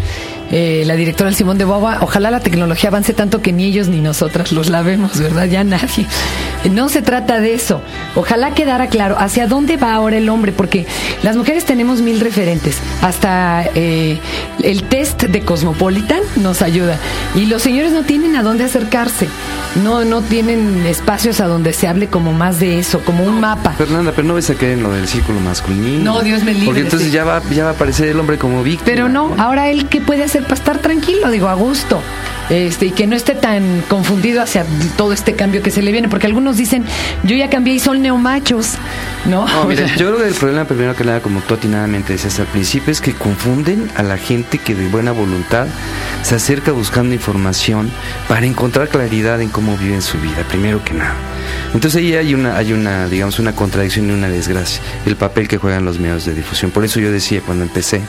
eh, 0.52 0.84
la 0.86 0.96
directora 0.96 1.32
Simón 1.32 1.56
de 1.56 1.64
Boba, 1.64 1.98
ojalá 2.02 2.30
la 2.30 2.40
tecnología 2.40 2.90
avance 2.90 3.14
tanto 3.14 3.40
que 3.40 3.52
ni 3.52 3.64
ellos 3.64 3.88
ni 3.88 4.00
nosotras 4.00 4.52
los 4.52 4.68
lavemos, 4.68 5.18
¿verdad? 5.18 5.46
Ya 5.46 5.64
nadie. 5.64 6.06
No 6.70 6.88
se 6.88 7.02
trata 7.02 7.40
de 7.40 7.54
eso. 7.54 7.82
Ojalá 8.14 8.54
quedara 8.54 8.88
claro 8.88 9.16
hacia 9.18 9.46
dónde 9.46 9.76
va 9.76 9.94
ahora 9.94 10.18
el 10.18 10.28
hombre, 10.28 10.52
porque 10.52 10.86
las 11.22 11.36
mujeres 11.36 11.64
tenemos 11.64 12.02
mil 12.02 12.20
referentes. 12.20 12.78
Hasta 13.00 13.64
eh, 13.74 14.18
el 14.62 14.84
test 14.84 15.22
de 15.22 15.40
Cosmopolitan 15.40 16.20
nos 16.36 16.62
ayuda. 16.62 16.98
Y 17.34 17.46
los 17.46 17.62
señores 17.62 17.92
no 17.92 18.02
tienen 18.02 18.36
a 18.36 18.42
dónde 18.42 18.64
acercarse. 18.64 19.28
No, 19.82 20.04
no 20.04 20.20
tienen 20.20 20.84
espacios 20.86 21.40
a 21.40 21.46
donde 21.46 21.72
se 21.72 21.88
hable 21.88 22.08
como 22.08 22.32
más 22.32 22.60
de 22.60 22.78
eso, 22.78 23.00
como 23.00 23.24
un 23.24 23.40
mapa. 23.40 23.72
Fernanda, 23.72 24.12
pero 24.14 24.28
no 24.28 24.34
ves 24.34 24.50
a 24.50 24.54
caer 24.54 24.72
en 24.72 24.82
lo 24.82 24.92
del 24.92 25.08
círculo 25.08 25.40
masculino. 25.40 26.12
No, 26.12 26.20
Dios 26.20 26.44
me 26.44 26.52
libre. 26.52 26.66
Porque 26.66 26.80
entonces 26.82 27.10
ya 27.10 27.24
va, 27.24 27.42
ya 27.50 27.64
va 27.64 27.70
a 27.70 27.72
aparecer 27.72 28.08
el 28.08 28.20
hombre 28.20 28.36
como 28.36 28.62
víctima. 28.62 28.84
Pero 28.84 29.08
no, 29.08 29.34
ahora 29.38 29.70
él 29.70 29.88
qué 29.88 30.00
puede 30.00 30.24
hacer 30.42 30.44
para 30.44 30.54
estar 30.54 30.78
tranquilo, 30.78 31.30
digo, 31.30 31.48
a 31.48 31.54
gusto. 31.54 32.00
Este, 32.50 32.86
y 32.86 32.90
que 32.90 33.06
no 33.06 33.16
esté 33.16 33.34
tan 33.34 33.82
confundido 33.88 34.42
hacia 34.42 34.66
todo 34.96 35.12
este 35.12 35.34
cambio 35.34 35.62
que 35.62 35.70
se 35.70 35.80
le 35.80 35.92
viene, 35.92 36.08
porque 36.08 36.26
algunos 36.26 36.56
dicen, 36.56 36.84
yo 37.22 37.36
ya 37.36 37.48
cambié 37.48 37.74
y 37.74 37.78
son 37.80 38.02
neomachos, 38.02 38.74
¿no? 39.26 39.46
No, 39.46 39.64
mira, 39.68 39.86
yo 39.96 40.08
creo 40.08 40.18
que 40.18 40.28
el 40.28 40.34
problema 40.34 40.64
primero 40.64 40.94
que 40.94 41.04
nada, 41.04 41.20
como 41.20 41.40
tú 41.40 41.54
atinadamente 41.54 42.12
decías 42.12 42.40
al 42.40 42.46
principio, 42.46 42.92
es 42.92 43.00
que 43.00 43.14
confunden 43.14 43.90
a 43.96 44.02
la 44.02 44.18
gente 44.18 44.58
que 44.58 44.74
de 44.74 44.88
buena 44.88 45.12
voluntad 45.12 45.66
se 46.22 46.34
acerca 46.34 46.72
buscando 46.72 47.14
información 47.14 47.90
para 48.28 48.44
encontrar 48.44 48.88
claridad 48.88 49.40
en 49.40 49.48
cómo 49.48 49.76
viven 49.76 50.02
su 50.02 50.18
vida, 50.18 50.44
primero 50.48 50.84
que 50.84 50.94
nada. 50.94 51.31
Entonces 51.74 52.00
ahí 52.00 52.14
hay 52.14 52.34
una, 52.34 52.56
hay 52.56 52.72
una, 52.72 53.08
digamos, 53.08 53.38
una 53.38 53.54
contradicción 53.54 54.08
y 54.08 54.12
una 54.12 54.28
desgracia, 54.28 54.82
el 55.06 55.16
papel 55.16 55.48
que 55.48 55.58
juegan 55.58 55.84
los 55.84 55.98
medios 55.98 56.24
de 56.24 56.34
difusión. 56.34 56.70
Por 56.70 56.84
eso 56.84 57.00
yo 57.00 57.10
decía 57.10 57.40
cuando 57.44 57.64
empecé 57.64 58.00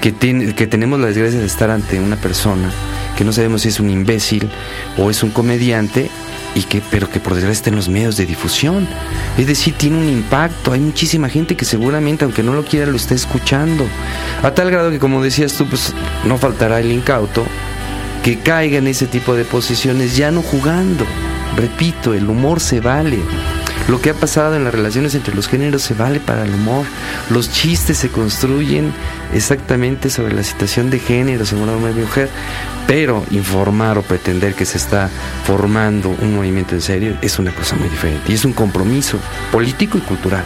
que, 0.00 0.12
tiene, 0.12 0.54
que 0.54 0.66
tenemos 0.66 1.00
la 1.00 1.08
desgracia 1.08 1.40
de 1.40 1.46
estar 1.46 1.70
ante 1.70 2.00
una 2.00 2.16
persona 2.16 2.70
que 3.16 3.24
no 3.24 3.32
sabemos 3.32 3.62
si 3.62 3.68
es 3.68 3.80
un 3.80 3.90
imbécil 3.90 4.48
o 4.98 5.10
es 5.10 5.22
un 5.22 5.30
comediante 5.30 6.10
y 6.54 6.62
que 6.62 6.82
pero 6.90 7.08
que 7.08 7.20
por 7.20 7.34
desgracia 7.34 7.58
está 7.58 7.70
en 7.70 7.76
los 7.76 7.88
medios 7.88 8.16
de 8.16 8.26
difusión. 8.26 8.86
Es 9.38 9.46
decir, 9.46 9.74
tiene 9.74 9.98
un 9.98 10.08
impacto. 10.08 10.72
Hay 10.72 10.80
muchísima 10.80 11.28
gente 11.28 11.56
que 11.56 11.64
seguramente, 11.64 12.24
aunque 12.24 12.42
no 12.42 12.52
lo 12.52 12.64
quiera, 12.64 12.86
lo 12.86 12.96
está 12.96 13.14
escuchando. 13.14 13.86
A 14.42 14.52
tal 14.52 14.70
grado 14.70 14.90
que, 14.90 14.98
como 14.98 15.22
decías 15.22 15.54
tú, 15.54 15.66
pues 15.66 15.94
no 16.24 16.38
faltará 16.38 16.80
el 16.80 16.90
incauto 16.90 17.44
que 18.22 18.38
caiga 18.38 18.78
en 18.78 18.86
ese 18.86 19.06
tipo 19.06 19.34
de 19.34 19.44
posiciones 19.44 20.16
ya 20.16 20.30
no 20.30 20.42
jugando. 20.42 21.04
Repito, 21.56 22.14
el 22.14 22.28
humor 22.28 22.60
se 22.60 22.80
vale. 22.80 23.18
Lo 23.88 24.00
que 24.00 24.10
ha 24.10 24.14
pasado 24.14 24.54
en 24.54 24.64
las 24.64 24.72
relaciones 24.72 25.14
entre 25.14 25.34
los 25.34 25.48
géneros 25.48 25.82
se 25.82 25.94
vale 25.94 26.20
para 26.20 26.44
el 26.44 26.54
humor. 26.54 26.86
Los 27.30 27.50
chistes 27.50 27.98
se 27.98 28.10
construyen 28.10 28.92
exactamente 29.34 30.08
sobre 30.08 30.34
la 30.34 30.44
situación 30.44 30.90
de 30.90 30.98
género, 30.98 31.44
según 31.44 31.68
y 31.68 32.00
mujer. 32.00 32.28
Pero 32.86 33.24
informar 33.30 33.98
o 33.98 34.02
pretender 34.02 34.54
que 34.54 34.64
se 34.64 34.78
está 34.78 35.08
formando 35.44 36.10
un 36.10 36.36
movimiento 36.36 36.74
en 36.74 36.80
serio 36.80 37.16
es 37.22 37.38
una 37.38 37.52
cosa 37.52 37.76
muy 37.76 37.88
diferente. 37.88 38.30
Y 38.30 38.34
es 38.34 38.44
un 38.44 38.52
compromiso 38.52 39.18
político 39.50 39.98
y 39.98 40.02
cultural. 40.02 40.44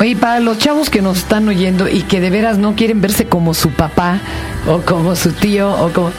Oye, 0.00 0.14
para 0.14 0.38
los 0.38 0.58
chavos 0.58 0.90
que 0.90 1.02
nos 1.02 1.18
están 1.18 1.48
oyendo 1.48 1.88
y 1.88 2.02
que 2.02 2.20
de 2.20 2.30
veras 2.30 2.56
no 2.56 2.76
quieren 2.76 3.00
verse 3.00 3.26
como 3.26 3.52
su 3.52 3.70
papá 3.70 4.20
o 4.68 4.80
como 4.82 5.16
su 5.16 5.32
tío 5.32 5.70
o 5.72 5.92
como... 5.92 6.12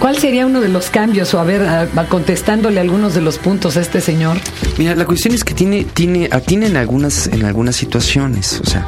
¿Cuál 0.00 0.16
sería 0.18 0.46
uno 0.46 0.60
de 0.60 0.68
los 0.68 0.90
cambios? 0.90 1.32
O 1.34 1.40
a 1.40 1.44
ver, 1.44 1.88
contestándole 2.08 2.80
algunos 2.80 3.14
de 3.14 3.20
los 3.20 3.38
puntos 3.38 3.76
a 3.76 3.80
este 3.80 4.00
señor. 4.00 4.36
Mira, 4.78 4.94
la 4.94 5.06
cuestión 5.06 5.34
es 5.34 5.42
que 5.42 5.54
tiene, 5.54 5.84
tiene, 5.84 6.28
atiene 6.32 6.66
en 6.66 6.76
algunas, 6.76 7.26
en 7.26 7.44
algunas 7.44 7.76
situaciones. 7.76 8.60
O 8.62 8.66
sea, 8.66 8.86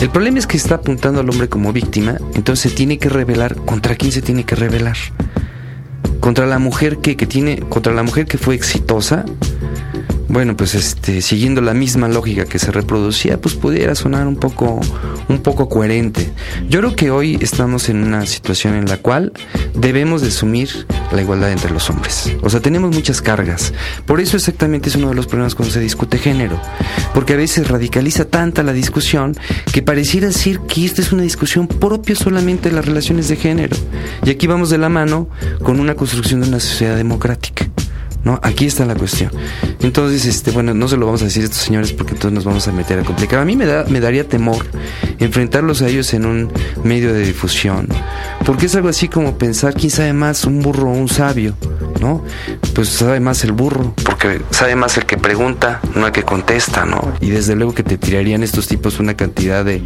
el 0.00 0.10
problema 0.10 0.38
es 0.38 0.46
que 0.46 0.56
está 0.56 0.76
apuntando 0.76 1.20
al 1.20 1.30
hombre 1.30 1.48
como 1.48 1.72
víctima, 1.72 2.18
entonces 2.34 2.74
tiene 2.74 2.98
que 2.98 3.08
revelar. 3.08 3.54
¿Contra 3.56 3.94
quién 3.94 4.12
se 4.12 4.20
tiene 4.22 4.44
que 4.44 4.56
revelar? 4.56 4.96
Contra 6.20 6.46
la 6.46 6.58
mujer 6.58 6.98
que, 6.98 7.16
que 7.16 7.26
tiene, 7.26 7.60
contra 7.60 7.92
la 7.94 8.02
mujer 8.02 8.26
que 8.26 8.38
fue 8.38 8.54
exitosa. 8.54 9.24
Bueno, 10.28 10.54
pues 10.58 10.74
este, 10.74 11.22
siguiendo 11.22 11.62
la 11.62 11.72
misma 11.72 12.06
lógica 12.06 12.44
que 12.44 12.58
se 12.58 12.70
reproducía, 12.70 13.40
pues 13.40 13.54
pudiera 13.54 13.94
sonar 13.94 14.26
un 14.26 14.36
poco, 14.36 14.78
un 15.28 15.38
poco 15.38 15.70
coherente. 15.70 16.30
Yo 16.68 16.80
creo 16.80 16.94
que 16.94 17.10
hoy 17.10 17.38
estamos 17.40 17.88
en 17.88 18.02
una 18.02 18.26
situación 18.26 18.74
en 18.74 18.84
la 18.84 18.98
cual 18.98 19.32
debemos 19.74 20.20
de 20.20 20.28
asumir 20.28 20.86
la 21.12 21.22
igualdad 21.22 21.50
entre 21.50 21.70
los 21.70 21.88
hombres. 21.88 22.30
O 22.42 22.50
sea, 22.50 22.60
tenemos 22.60 22.94
muchas 22.94 23.22
cargas. 23.22 23.72
Por 24.04 24.20
eso 24.20 24.36
exactamente 24.36 24.90
es 24.90 24.96
uno 24.96 25.08
de 25.08 25.14
los 25.14 25.26
problemas 25.26 25.54
cuando 25.54 25.72
se 25.72 25.80
discute 25.80 26.18
género. 26.18 26.60
Porque 27.14 27.32
a 27.32 27.36
veces 27.36 27.66
radicaliza 27.66 28.26
tanta 28.26 28.62
la 28.62 28.74
discusión 28.74 29.34
que 29.72 29.80
pareciera 29.80 30.26
decir 30.26 30.60
que 30.60 30.84
esta 30.84 31.00
es 31.00 31.10
una 31.10 31.22
discusión 31.22 31.66
propia 31.66 32.14
solamente 32.14 32.68
de 32.68 32.74
las 32.74 32.84
relaciones 32.84 33.28
de 33.28 33.36
género. 33.36 33.76
Y 34.26 34.30
aquí 34.30 34.46
vamos 34.46 34.68
de 34.68 34.76
la 34.76 34.90
mano 34.90 35.30
con 35.62 35.80
una 35.80 35.94
construcción 35.94 36.42
de 36.42 36.48
una 36.48 36.60
sociedad 36.60 36.98
democrática. 36.98 37.66
¿No? 38.24 38.38
Aquí 38.42 38.66
está 38.66 38.84
la 38.84 38.94
cuestión. 38.94 39.30
Entonces, 39.80 40.26
este, 40.26 40.50
bueno, 40.50 40.74
no 40.74 40.88
se 40.88 40.96
lo 40.96 41.06
vamos 41.06 41.22
a 41.22 41.26
decir 41.26 41.42
a 41.42 41.44
estos 41.46 41.62
señores 41.62 41.92
porque 41.92 42.12
entonces 42.12 42.34
nos 42.34 42.44
vamos 42.44 42.66
a 42.68 42.72
meter 42.72 42.98
a 42.98 43.04
complicar. 43.04 43.40
A 43.40 43.44
mí 43.44 43.56
me, 43.56 43.66
da, 43.66 43.84
me 43.88 44.00
daría 44.00 44.28
temor 44.28 44.66
enfrentarlos 45.18 45.82
a 45.82 45.88
ellos 45.88 46.12
en 46.14 46.26
un 46.26 46.52
medio 46.84 47.12
de 47.12 47.24
difusión, 47.24 47.88
porque 48.44 48.66
es 48.66 48.74
algo 48.74 48.88
así 48.88 49.08
como 49.08 49.36
pensar, 49.38 49.74
¿quién 49.74 49.90
sabe 49.90 50.12
más, 50.12 50.44
un 50.44 50.60
burro 50.60 50.90
o 50.90 50.94
un 50.94 51.08
sabio? 51.08 51.54
¿No? 52.00 52.22
Pues 52.74 52.90
sabe 52.90 53.18
más 53.18 53.42
el 53.42 53.50
burro, 53.50 53.92
porque 54.04 54.40
sabe 54.50 54.76
más 54.76 54.96
el 54.98 55.06
que 55.06 55.16
pregunta, 55.16 55.80
no 55.96 56.06
el 56.06 56.12
que 56.12 56.22
contesta, 56.22 56.84
¿no? 56.84 57.12
Y 57.20 57.30
desde 57.30 57.56
luego 57.56 57.74
que 57.74 57.82
te 57.82 57.98
tirarían 57.98 58.44
estos 58.44 58.68
tipos 58.68 59.00
una 59.00 59.16
cantidad 59.16 59.64
de, 59.64 59.82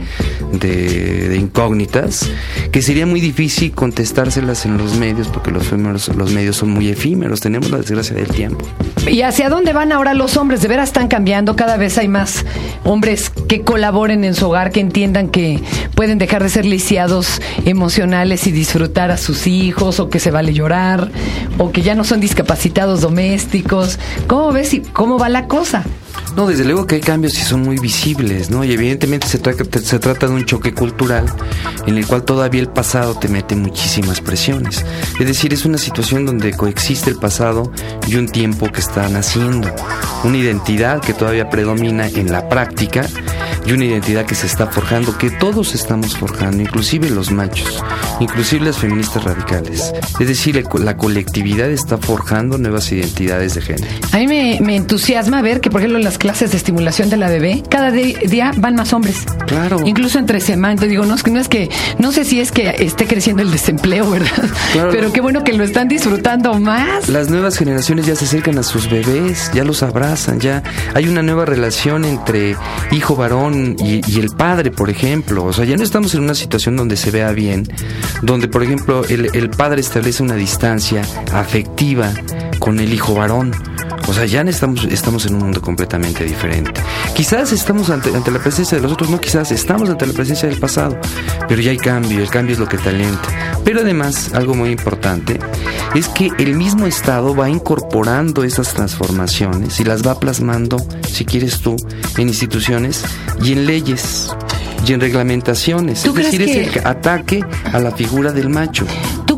de, 0.53 1.29
de 1.31 1.37
incógnitas 1.37 2.29
que 2.71 2.83
sería 2.83 3.07
muy 3.07 3.21
difícil 3.21 3.73
contestárselas 3.73 4.67
en 4.67 4.77
los 4.77 4.95
medios, 4.97 5.29
porque 5.29 5.51
los, 5.51 5.73
los 5.73 6.33
medios 6.33 6.57
son 6.57 6.71
muy 6.71 6.89
efímeros, 6.89 7.41
tenemos 7.41 7.71
la 7.71 7.79
desgracia 7.79 8.15
tiempo. 8.29 8.65
¿Y 9.07 9.23
hacia 9.23 9.49
dónde 9.49 9.73
van 9.73 9.91
ahora 9.91 10.15
los 10.15 10.37
hombres? 10.37 10.63
De 10.63 10.69
veras 10.69 10.91
están 10.91 11.09
cambiando, 11.09 11.57
cada 11.57 11.77
vez 11.77 11.99
hay 11.99 12.07
más 12.07 12.45
hombres 12.85 13.31
que 13.49 13.63
colaboren 13.63 14.25
en 14.25 14.35
su 14.35 14.47
hogar, 14.47 14.71
que 14.71 14.81
entiendan 14.81 15.29
que 15.29 15.61
pueden 15.95 16.19
dejar 16.19 16.43
de 16.43 16.49
ser 16.49 16.65
lisiados 16.65 17.43
emocionales 17.65 18.47
y 18.47 18.53
disfrutar 18.53 19.11
a 19.11 19.17
sus 19.17 19.47
hijos, 19.47 19.99
o 19.99 20.09
que 20.09 20.21
se 20.21 20.31
vale 20.31 20.55
llorar, 20.55 21.11
o 21.59 21.73
que 21.73 21.83
ya 21.83 21.95
no 21.95 22.05
son 22.05 22.21
discapacitados 22.21 23.01
domésticos. 23.01 23.99
¿Cómo 24.29 24.53
ves 24.53 24.73
y 24.73 24.81
cómo 24.81 25.19
va 25.19 25.29
la 25.29 25.49
cosa? 25.49 25.85
No, 26.37 26.47
desde 26.47 26.65
luego 26.65 26.87
que 26.87 26.95
hay 26.95 27.01
cambios 27.03 27.39
y 27.39 27.43
son 27.43 27.63
muy 27.63 27.79
visibles, 27.79 28.49
¿no? 28.51 28.65
Y 28.65 28.73
evidentemente 28.73 29.27
se 29.27 29.39
se 29.39 29.99
trata 29.99 30.27
de 30.27 30.33
un 30.33 30.47
choque 30.47 30.73
cultural 30.73 31.27
en 31.87 31.99
el 31.99 32.07
cual 32.07 32.25
todavía 32.25 32.61
el 32.61 32.69
pasado 32.69 33.15
te 33.15 33.29
mete 33.29 33.55
muchísimas 33.55 34.21
presiones. 34.21 34.85
Es 35.21 35.27
decir, 35.27 35.53
es 35.53 35.67
una 35.67 35.79
situación 35.79 36.25
donde 36.25 36.53
coexiste 36.53 37.11
el 37.11 37.17
pasado 37.17 37.71
y 38.07 38.17
un 38.17 38.29
tiempo 38.29 38.71
que 38.73 38.81
está 38.81 39.09
naciendo. 39.09 39.69
Una 40.25 40.39
identidad 40.39 41.01
que 41.01 41.13
todavía 41.13 41.51
predomina 41.51 42.09
en 42.09 42.33
la 42.33 42.49
práctica 42.49 43.07
y 43.67 43.73
una 43.73 43.85
identidad 43.85 44.27
que 44.27 44.35
se 44.35 44.47
está 44.47 44.67
forjando, 44.67 45.17
que 45.19 45.31
todos 45.31 45.75
estamos 45.75 46.17
forjando, 46.17 46.63
inclusive 46.63 47.11
los 47.11 47.31
machos, 47.31 47.83
inclusive 48.21 48.67
las 48.67 48.79
feministas 48.79 49.25
radicales. 49.25 49.93
Es 50.21 50.29
decir, 50.29 50.65
la 50.75 50.97
colectividad 50.97 51.71
está 51.71 51.99
forjando 51.99 52.59
nuevas 52.59 52.91
identidades 52.93 53.55
de 53.55 53.61
género. 53.63 53.93
A 54.13 54.19
mí 54.19 54.27
me, 54.27 54.59
me 54.61 54.77
entusiasma 54.77 55.43
ver 55.43 55.61
que, 55.61 55.71
por 55.71 55.81
ejemplo, 55.81 55.99
en 55.99 56.05
las 56.05 56.19
clases 56.19 56.51
de 56.51 56.57
estimulación 56.57 57.11
de 57.11 57.17
la 57.17 57.29
bebé, 57.29 57.63
cada 57.69 57.91
día 57.91 58.53
van 58.57 58.75
más 58.75 58.93
hombres. 58.93 59.25
Claro. 59.47 59.81
Incluso 59.85 60.19
entre 60.19 60.41
semana. 60.41 60.73
Entonces 60.73 60.91
digo, 60.91 61.05
no 61.07 61.15
es 61.15 61.49
que, 61.49 61.71
no 61.99 62.13
sé 62.13 62.25
si 62.25 62.41
es 62.41 62.53
que 62.53 62.75
esté 62.79 63.07
creciendo 63.07 63.43
el 63.43 63.51
desempleo, 63.51 64.11
¿verdad? 64.11 64.51
Claro. 64.73 64.91
Pero 64.91 65.13
qué 65.13 65.21
bueno 65.21 65.45
que 65.45 65.53
lo 65.53 65.65
están 65.65 65.89
disfrutando 65.89 66.59
más. 66.59 67.09
Las 67.09 67.29
nuevas 67.29 67.57
generaciones 67.57 68.07
ya 68.07 68.17
se 68.17 68.25
acercan 68.25 68.59
a 68.59 68.63
sus 68.63 68.91
bebés, 68.91 69.51
ya 69.55 69.65
los 69.65 69.83
abrazan, 69.83 70.41
ya 70.41 70.63
hay 70.95 71.09
una 71.09 71.23
nueva 71.23 71.45
relación 71.45 72.05
entre 72.05 72.57
hijo 72.91 73.17
varón 73.17 73.52
y, 73.53 74.01
y 74.07 74.21
el 74.21 74.31
padre, 74.31 74.71
por 74.71 74.91
ejemplo. 74.91 75.45
O 75.45 75.53
sea, 75.53 75.65
ya 75.65 75.77
no 75.77 75.83
estamos 75.83 76.15
en 76.15 76.23
una 76.23 76.35
situación 76.35 76.77
donde 76.77 76.97
se 76.97 77.11
vea 77.11 77.31
bien, 77.33 77.67
donde, 78.23 78.49
por 78.49 78.63
ejemplo, 78.63 79.05
el, 79.09 79.35
el 79.35 79.51
padre 79.51 79.81
establece 79.81 80.23
una 80.23 80.35
distancia 80.35 81.03
afectiva 81.33 82.13
con 82.59 82.81
el 82.81 82.93
hijo 82.93 83.15
varón. 83.15 83.53
O 84.13 84.15
sea, 84.15 84.27
ya 84.27 84.43
estamos, 84.43 84.85
estamos 84.85 85.25
en 85.25 85.37
un 85.37 85.41
mundo 85.41 85.63
completamente 85.63 86.23
diferente. 86.25 86.83
Quizás 87.15 87.51
estamos 87.51 87.89
ante, 87.89 88.15
ante 88.15 88.31
la 88.31 88.41
presencia 88.41 88.77
de 88.77 88.83
los 88.83 88.93
otros, 88.93 89.09
no 89.09 89.19
quizás, 89.19 89.51
estamos 89.53 89.89
ante 89.89 90.07
la 90.07 90.13
presencia 90.13 90.51
del 90.51 90.59
pasado. 90.59 90.99
Pero 91.49 91.63
ya 91.63 91.71
hay 91.71 91.79
cambio, 91.79 92.21
el 92.21 92.29
cambio 92.29 92.53
es 92.53 92.59
lo 92.59 92.69
que 92.69 92.77
talenta. 92.77 93.57
Pero 93.65 93.81
además, 93.81 94.35
algo 94.35 94.55
muy 94.55 94.69
importante, 94.69 95.41
es 95.95 96.09
que 96.09 96.31
el 96.39 96.57
mismo 96.57 96.87
Estado 96.87 97.35
va 97.35 97.49
incorporando 97.49 98.45
esas 98.45 98.75
transformaciones 98.75 99.81
y 99.81 99.85
las 99.85 100.07
va 100.07 100.21
plasmando, 100.21 100.77
si 101.11 101.25
quieres 101.25 101.61
tú, 101.61 101.77
en 102.19 102.29
instituciones 102.29 103.03
y 103.43 103.53
en 103.53 103.65
leyes 103.65 104.29
y 104.87 104.93
en 104.93 105.01
reglamentaciones. 105.01 106.03
¿Tú 106.03 106.11
es 106.19 106.27
decir, 106.27 106.43
es 106.43 106.77
el 106.77 106.87
ataque 106.87 107.43
a 107.73 107.79
la 107.79 107.93
figura 107.93 108.31
del 108.31 108.51
macho. 108.51 108.85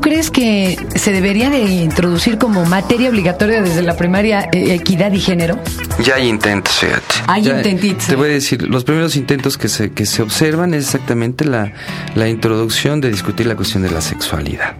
¿Tú 0.04 0.10
crees 0.10 0.30
que 0.30 0.76
se 0.96 1.12
debería 1.12 1.48
de 1.48 1.60
introducir 1.62 2.36
como 2.36 2.66
materia 2.66 3.08
obligatoria 3.08 3.62
desde 3.62 3.80
la 3.80 3.96
primaria 3.96 4.50
eh, 4.52 4.74
equidad 4.74 5.10
y 5.14 5.18
género? 5.18 5.58
Ya 6.04 6.16
hay 6.16 6.28
intentos, 6.28 6.74
fíjate. 6.74 7.14
Hay 7.26 7.42
Ya- 7.44 7.56
intentitos. 7.56 8.08
Te 8.08 8.14
voy 8.14 8.28
a 8.28 8.32
decir, 8.34 8.68
los 8.68 8.84
primeros 8.84 9.16
intentos 9.16 9.56
que 9.56 9.70
se, 9.70 9.92
que 9.92 10.04
se 10.04 10.20
observan 10.20 10.74
es 10.74 10.84
exactamente 10.84 11.46
la, 11.46 11.72
la 12.14 12.28
introducción 12.28 13.00
de 13.00 13.10
discutir 13.10 13.46
la 13.46 13.56
cuestión 13.56 13.82
de 13.82 13.90
la 13.90 14.02
sexualidad. 14.02 14.74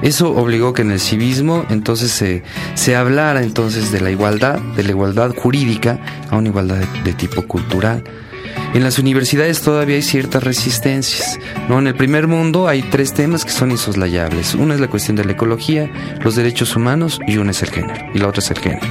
Eso 0.00 0.30
obligó 0.34 0.72
que 0.72 0.80
en 0.80 0.92
el 0.92 1.00
civismo 1.00 1.66
entonces 1.68 2.10
se, 2.10 2.42
se 2.74 2.96
hablara 2.96 3.42
entonces 3.42 3.92
de 3.92 4.00
la 4.00 4.10
igualdad, 4.10 4.58
de 4.74 4.84
la 4.84 4.90
igualdad 4.92 5.34
jurídica 5.36 5.98
a 6.30 6.36
una 6.38 6.48
igualdad 6.48 6.76
de, 6.76 6.86
de 7.04 7.12
tipo 7.12 7.42
cultural. 7.42 8.02
En 8.74 8.82
las 8.82 8.98
universidades 8.98 9.60
todavía 9.60 9.96
hay 9.96 10.02
ciertas 10.02 10.42
resistencias. 10.42 11.38
¿no? 11.68 11.78
En 11.78 11.88
el 11.88 11.94
primer 11.94 12.26
mundo 12.26 12.68
hay 12.68 12.82
tres 12.82 13.12
temas 13.12 13.44
que 13.44 13.50
son 13.50 13.70
insoslayables. 13.70 14.54
Uno 14.54 14.72
es 14.72 14.80
la 14.80 14.88
cuestión 14.88 15.14
de 15.16 15.26
la 15.26 15.32
ecología, 15.32 15.90
los 16.22 16.36
derechos 16.36 16.74
humanos 16.74 17.20
y 17.26 17.36
uno 17.36 17.50
es 17.50 17.62
el 17.62 17.70
género. 17.70 18.06
Y 18.14 18.18
la 18.18 18.28
otra 18.28 18.40
es 18.40 18.50
el 18.50 18.58
género. 18.58 18.86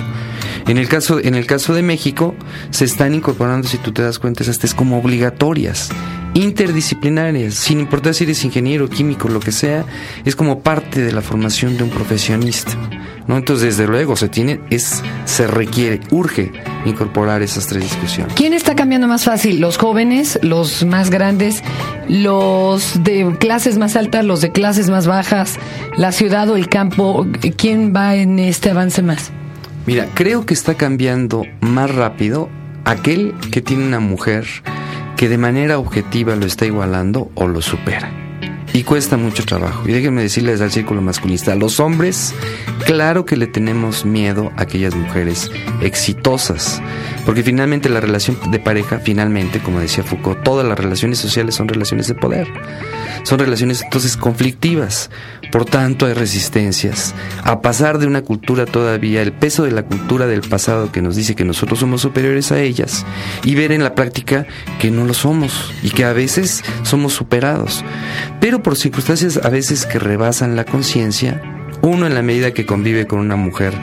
En 0.71 0.77
el 0.77 0.87
caso, 0.87 1.19
en 1.19 1.35
el 1.35 1.47
caso 1.47 1.73
de 1.73 1.81
México, 1.81 2.33
se 2.69 2.85
están 2.85 3.13
incorporando, 3.13 3.67
si 3.67 3.77
tú 3.77 3.91
te 3.91 4.03
das 4.03 4.19
cuenta, 4.19 4.41
esas 4.41 4.57
tres 4.57 4.73
como 4.73 4.97
obligatorias, 4.97 5.89
interdisciplinarias, 6.33 7.55
sin 7.55 7.81
importar 7.81 8.13
si 8.13 8.23
eres 8.23 8.45
ingeniero, 8.45 8.89
químico, 8.89 9.27
lo 9.27 9.41
que 9.41 9.51
sea, 9.51 9.83
es 10.23 10.33
como 10.37 10.61
parte 10.61 11.01
de 11.01 11.11
la 11.11 11.19
formación 11.19 11.75
de 11.75 11.83
un 11.83 11.89
profesionista. 11.89 12.71
¿no? 13.27 13.35
Entonces, 13.35 13.75
desde 13.75 13.91
luego, 13.91 14.15
se 14.15 14.29
tiene, 14.29 14.61
es, 14.69 15.03
se 15.25 15.45
requiere, 15.45 15.99
urge 16.09 16.53
incorporar 16.85 17.41
esas 17.41 17.67
tres 17.67 17.83
discusiones. 17.83 18.33
¿Quién 18.35 18.53
está 18.53 18.73
cambiando 18.73 19.09
más 19.09 19.25
fácil? 19.25 19.59
¿Los 19.59 19.75
jóvenes, 19.75 20.39
los 20.41 20.85
más 20.85 21.09
grandes, 21.09 21.61
los 22.07 23.03
de 23.03 23.35
clases 23.41 23.77
más 23.77 23.97
altas, 23.97 24.23
los 24.23 24.39
de 24.39 24.53
clases 24.53 24.89
más 24.89 25.05
bajas, 25.05 25.59
la 25.97 26.13
ciudad 26.13 26.49
o 26.49 26.55
el 26.55 26.69
campo? 26.69 27.27
¿Quién 27.57 27.93
va 27.93 28.15
en 28.15 28.39
este 28.39 28.69
avance 28.69 29.03
más? 29.03 29.33
Mira, 29.85 30.07
creo 30.13 30.45
que 30.45 30.53
está 30.53 30.75
cambiando 30.75 31.43
más 31.59 31.93
rápido 31.93 32.49
aquel 32.85 33.33
que 33.51 33.61
tiene 33.61 33.85
una 33.85 33.99
mujer 33.99 34.45
que 35.17 35.27
de 35.27 35.37
manera 35.37 35.79
objetiva 35.79 36.35
lo 36.35 36.45
está 36.45 36.65
igualando 36.65 37.31
o 37.35 37.47
lo 37.47 37.61
supera. 37.61 38.11
Y 38.73 38.83
cuesta 38.83 39.17
mucho 39.17 39.43
trabajo. 39.43 39.87
Y 39.87 39.91
déjenme 39.91 40.21
decirles 40.21 40.61
al 40.61 40.71
círculo 40.71 41.01
masculinista, 41.01 41.51
a 41.51 41.55
los 41.55 41.79
hombres, 41.79 42.33
claro 42.85 43.25
que 43.25 43.35
le 43.35 43.47
tenemos 43.47 44.05
miedo 44.05 44.51
a 44.55 44.61
aquellas 44.61 44.95
mujeres 44.95 45.51
exitosas. 45.81 46.81
Porque 47.25 47.43
finalmente 47.43 47.89
la 47.89 47.99
relación 47.99 48.37
de 48.49 48.59
pareja, 48.59 48.99
finalmente, 48.99 49.59
como 49.59 49.79
decía 49.79 50.03
Foucault, 50.03 50.43
todas 50.43 50.65
las 50.65 50.79
relaciones 50.79 51.19
sociales 51.19 51.55
son 51.55 51.67
relaciones 51.67 52.07
de 52.07 52.15
poder. 52.15 52.47
Son 53.23 53.39
relaciones 53.39 53.81
entonces 53.81 54.17
conflictivas. 54.17 55.09
Por 55.51 55.65
tanto, 55.65 56.05
hay 56.05 56.13
resistencias 56.13 57.13
a 57.43 57.61
pasar 57.61 57.97
de 57.97 58.07
una 58.07 58.21
cultura 58.21 58.65
todavía, 58.65 59.21
el 59.21 59.33
peso 59.33 59.63
de 59.63 59.71
la 59.71 59.83
cultura 59.83 60.27
del 60.27 60.41
pasado 60.41 60.91
que 60.91 61.01
nos 61.01 61.15
dice 61.15 61.35
que 61.35 61.45
nosotros 61.45 61.79
somos 61.79 62.01
superiores 62.01 62.51
a 62.51 62.61
ellas 62.61 63.05
y 63.43 63.55
ver 63.55 63.71
en 63.71 63.83
la 63.83 63.95
práctica 63.95 64.45
que 64.79 64.91
no 64.91 65.05
lo 65.05 65.13
somos 65.13 65.73
y 65.83 65.89
que 65.89 66.05
a 66.05 66.13
veces 66.13 66.63
somos 66.83 67.13
superados. 67.13 67.83
Pero 68.39 68.63
por 68.63 68.77
circunstancias 68.77 69.39
a 69.43 69.49
veces 69.49 69.85
que 69.85 69.99
rebasan 69.99 70.55
la 70.55 70.65
conciencia, 70.65 71.41
uno 71.81 72.05
en 72.05 72.13
la 72.13 72.21
medida 72.21 72.53
que 72.53 72.65
convive 72.65 73.07
con 73.07 73.19
una 73.19 73.35
mujer 73.35 73.73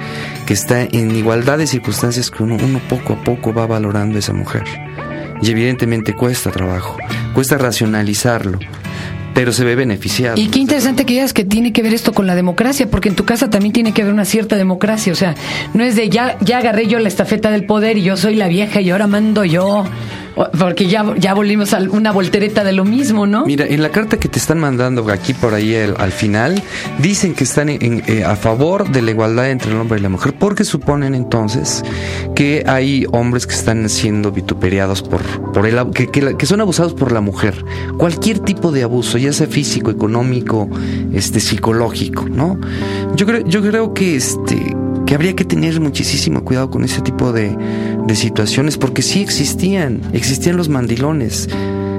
que 0.46 0.54
está 0.54 0.82
en 0.82 1.14
igualdad 1.14 1.58
de 1.58 1.66
circunstancias 1.66 2.30
que 2.30 2.42
uno, 2.42 2.56
uno 2.62 2.80
poco 2.88 3.14
a 3.14 3.24
poco 3.24 3.52
va 3.52 3.66
valorando 3.66 4.16
a 4.16 4.20
esa 4.20 4.32
mujer. 4.32 4.64
Y 5.42 5.50
evidentemente 5.50 6.14
cuesta 6.14 6.50
trabajo, 6.50 6.96
cuesta 7.34 7.58
racionalizarlo, 7.58 8.58
pero 9.38 9.52
se 9.52 9.64
ve 9.64 9.76
beneficiado. 9.76 10.36
Y 10.36 10.48
qué 10.48 10.58
interesante 10.58 11.06
que 11.06 11.12
digas 11.12 11.32
que 11.32 11.44
tiene 11.44 11.72
que 11.72 11.80
ver 11.80 11.94
esto 11.94 12.12
con 12.12 12.26
la 12.26 12.34
democracia, 12.34 12.90
porque 12.90 13.08
en 13.08 13.14
tu 13.14 13.24
casa 13.24 13.48
también 13.48 13.72
tiene 13.72 13.92
que 13.92 14.02
haber 14.02 14.12
una 14.12 14.24
cierta 14.24 14.56
democracia. 14.56 15.12
O 15.12 15.14
sea, 15.14 15.36
no 15.74 15.84
es 15.84 15.94
de 15.94 16.08
ya, 16.08 16.36
ya 16.40 16.58
agarré 16.58 16.88
yo 16.88 16.98
la 16.98 17.06
estafeta 17.06 17.52
del 17.52 17.64
poder 17.64 17.98
y 17.98 18.02
yo 18.02 18.16
soy 18.16 18.34
la 18.34 18.48
vieja 18.48 18.80
y 18.80 18.90
ahora 18.90 19.06
mando 19.06 19.44
yo. 19.44 19.84
Porque 20.58 20.86
ya, 20.86 21.14
ya 21.16 21.34
volvimos 21.34 21.72
a 21.74 21.78
una 21.90 22.12
voltereta 22.12 22.62
de 22.64 22.72
lo 22.72 22.84
mismo, 22.84 23.26
¿no? 23.26 23.44
Mira, 23.46 23.66
en 23.66 23.82
la 23.82 23.90
carta 23.90 24.18
que 24.18 24.28
te 24.28 24.38
están 24.38 24.58
mandando 24.60 25.08
aquí 25.10 25.34
por 25.34 25.54
ahí 25.54 25.74
al, 25.74 25.94
al 25.98 26.12
final, 26.12 26.62
dicen 27.00 27.34
que 27.34 27.44
están 27.44 27.68
en- 27.68 28.02
eh, 28.06 28.24
a 28.24 28.36
favor 28.36 28.88
de 28.90 29.02
la 29.02 29.10
igualdad 29.10 29.50
entre 29.50 29.72
el 29.72 29.78
hombre 29.78 29.98
y 29.98 30.02
la 30.02 30.08
mujer, 30.08 30.34
porque 30.38 30.64
suponen 30.64 31.14
entonces 31.14 31.82
que 32.34 32.62
hay 32.66 33.04
hombres 33.12 33.46
que 33.46 33.54
están 33.54 33.88
siendo 33.88 34.30
vituperiados 34.32 35.02
por, 35.02 35.22
por 35.52 35.66
el, 35.66 35.90
que, 35.90 36.06
que 36.08 36.36
que 36.36 36.46
son 36.46 36.60
abusados 36.60 36.94
por 36.94 37.10
la 37.12 37.20
mujer. 37.20 37.64
Cualquier 37.96 38.38
tipo 38.40 38.70
de 38.70 38.82
abuso, 38.84 39.18
ya 39.18 39.32
sea 39.32 39.46
físico, 39.46 39.90
económico, 39.90 40.68
este, 41.12 41.40
psicológico, 41.40 42.28
¿no? 42.28 42.58
Yo 43.16 43.26
creo, 43.26 43.44
yo 43.46 43.60
creo 43.62 43.92
que 43.94 44.16
este 44.16 44.76
que 45.08 45.14
habría 45.14 45.34
que 45.34 45.46
tener 45.46 45.80
muchísimo 45.80 46.44
cuidado 46.44 46.68
con 46.68 46.84
ese 46.84 47.00
tipo 47.00 47.32
de, 47.32 47.56
de 48.06 48.14
situaciones, 48.14 48.76
porque 48.76 49.00
sí 49.00 49.22
existían, 49.22 50.02
existían 50.12 50.58
los 50.58 50.68
mandilones. 50.68 51.48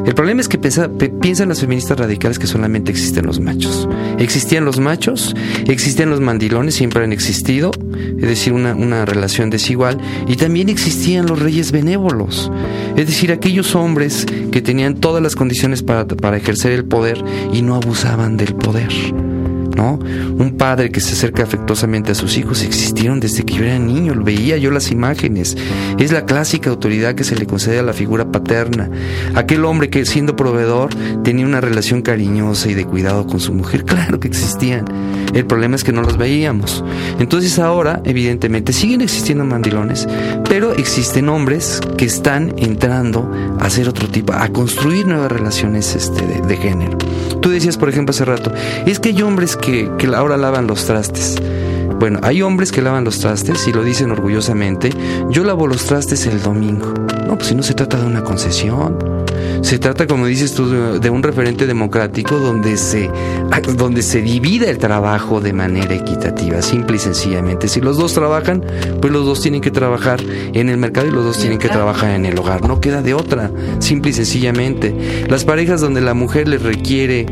El 0.05 0.13
problema 0.13 0.41
es 0.41 0.47
que 0.47 0.59
piensan 0.59 1.49
las 1.49 1.59
feministas 1.59 1.97
radicales 1.97 2.37
que 2.37 2.45
solamente 2.45 2.91
existen 2.91 3.25
los 3.25 3.39
machos. 3.39 3.89
Existían 4.19 4.63
los 4.63 4.79
machos, 4.79 5.35
existían 5.65 6.11
los 6.11 6.21
mandilones, 6.21 6.75
siempre 6.75 7.03
han 7.03 7.11
existido, 7.11 7.71
es 7.95 8.27
decir, 8.27 8.53
una, 8.53 8.75
una 8.75 9.05
relación 9.05 9.49
desigual, 9.49 9.97
y 10.27 10.35
también 10.35 10.69
existían 10.69 11.25
los 11.25 11.39
reyes 11.39 11.71
benévolos, 11.71 12.51
es 12.95 13.07
decir, 13.07 13.31
aquellos 13.31 13.73
hombres 13.73 14.27
que 14.51 14.61
tenían 14.61 14.93
todas 14.99 15.23
las 15.23 15.35
condiciones 15.35 15.81
para, 15.81 16.05
para 16.05 16.37
ejercer 16.37 16.73
el 16.73 16.85
poder 16.85 17.23
y 17.51 17.63
no 17.63 17.73
abusaban 17.73 18.37
del 18.37 18.53
poder. 18.53 18.91
¿No? 19.75 19.99
Un 20.37 20.55
padre 20.57 20.91
que 20.91 20.99
se 20.99 21.13
acerca 21.13 21.43
afectuosamente 21.43 22.11
a 22.11 22.15
sus 22.15 22.37
hijos 22.37 22.63
existieron 22.63 23.19
desde 23.19 23.43
que 23.43 23.55
yo 23.55 23.63
era 23.63 23.79
niño, 23.79 24.15
lo 24.15 24.23
veía 24.23 24.57
yo 24.57 24.71
las 24.71 24.91
imágenes. 24.91 25.57
Es 25.97 26.11
la 26.11 26.25
clásica 26.25 26.69
autoridad 26.69 27.15
que 27.15 27.23
se 27.23 27.35
le 27.35 27.45
concede 27.45 27.79
a 27.79 27.83
la 27.83 27.93
figura 27.93 28.31
paterna. 28.31 28.89
Aquel 29.35 29.65
hombre 29.65 29.89
que 29.89 30.05
siendo 30.05 30.35
proveedor 30.35 30.89
tenía 31.23 31.45
una 31.45 31.61
relación 31.61 32.01
cariñosa 32.01 32.69
y 32.69 32.73
de 32.73 32.85
cuidado 32.85 33.27
con 33.27 33.39
su 33.39 33.53
mujer, 33.53 33.85
claro 33.85 34.19
que 34.19 34.27
existían. 34.27 34.85
El 35.33 35.45
problema 35.45 35.75
es 35.75 35.83
que 35.83 35.91
no 35.91 36.01
los 36.01 36.17
veíamos. 36.17 36.83
Entonces 37.19 37.59
ahora, 37.59 38.01
evidentemente, 38.05 38.73
siguen 38.73 39.01
existiendo 39.01 39.45
mandilones, 39.45 40.07
pero 40.47 40.73
existen 40.73 41.29
hombres 41.29 41.81
que 41.97 42.05
están 42.05 42.53
entrando 42.57 43.31
a 43.59 43.65
hacer 43.65 43.87
otro 43.87 44.07
tipo, 44.07 44.33
a 44.33 44.47
construir 44.49 45.07
nuevas 45.07 45.31
relaciones 45.31 45.95
este, 45.95 46.25
de, 46.25 46.41
de 46.41 46.57
género. 46.57 46.97
Tú 47.41 47.49
decías, 47.49 47.77
por 47.77 47.89
ejemplo, 47.89 48.11
hace 48.11 48.25
rato, 48.25 48.51
es 48.85 48.99
que 48.99 49.09
hay 49.09 49.21
hombres 49.21 49.55
que, 49.55 49.68
que 49.71 50.07
ahora 50.15 50.37
lavan 50.37 50.67
los 50.67 50.85
trastes. 50.85 51.35
Bueno, 51.99 52.19
hay 52.23 52.41
hombres 52.41 52.71
que 52.71 52.81
lavan 52.81 53.03
los 53.03 53.19
trastes 53.19 53.67
y 53.67 53.73
lo 53.73 53.83
dicen 53.83 54.11
orgullosamente. 54.11 54.91
Yo 55.29 55.43
lavo 55.43 55.67
los 55.67 55.85
trastes 55.85 56.25
el 56.27 56.41
domingo. 56.41 56.93
No, 57.27 57.35
pues 57.35 57.47
si 57.49 57.55
no 57.55 57.63
se 57.63 57.73
trata 57.73 57.97
de 57.97 58.05
una 58.05 58.23
concesión. 58.23 58.97
Se 59.61 59.77
trata, 59.77 60.07
como 60.07 60.25
dices 60.25 60.53
tú, 60.53 60.99
de, 60.99 61.09
un 61.09 61.23
referente 61.23 61.67
democrático 61.67 62.39
donde 62.39 62.77
se, 62.77 63.09
donde 63.75 64.01
se 64.01 64.21
divida 64.21 64.69
el 64.69 64.77
trabajo 64.77 65.41
de 65.41 65.53
manera 65.53 65.93
equitativa, 65.93 66.61
simple 66.61 66.95
y 66.95 66.99
sencillamente. 66.99 67.67
Si 67.67 67.81
los 67.81 67.97
dos 67.97 68.13
trabajan, 68.13 68.63
pues 69.01 69.11
los 69.11 69.25
dos 69.25 69.41
tienen 69.41 69.61
que 69.61 69.71
trabajar 69.71 70.21
en 70.21 70.69
el 70.69 70.77
mercado 70.77 71.07
y 71.07 71.11
los 71.11 71.23
dos 71.23 71.37
tienen 71.37 71.59
que 71.59 71.69
trabajar 71.69 72.11
en 72.11 72.25
el 72.25 72.37
hogar. 72.37 72.67
No 72.67 72.79
queda 72.79 73.01
de 73.01 73.13
otra, 73.13 73.51
simple 73.79 74.11
y 74.11 74.13
sencillamente. 74.13 75.25
Las 75.29 75.45
parejas 75.45 75.81
donde 75.81 76.01
la 76.01 76.13
mujer 76.13 76.47
le 76.47 76.57
requiere 76.57 77.25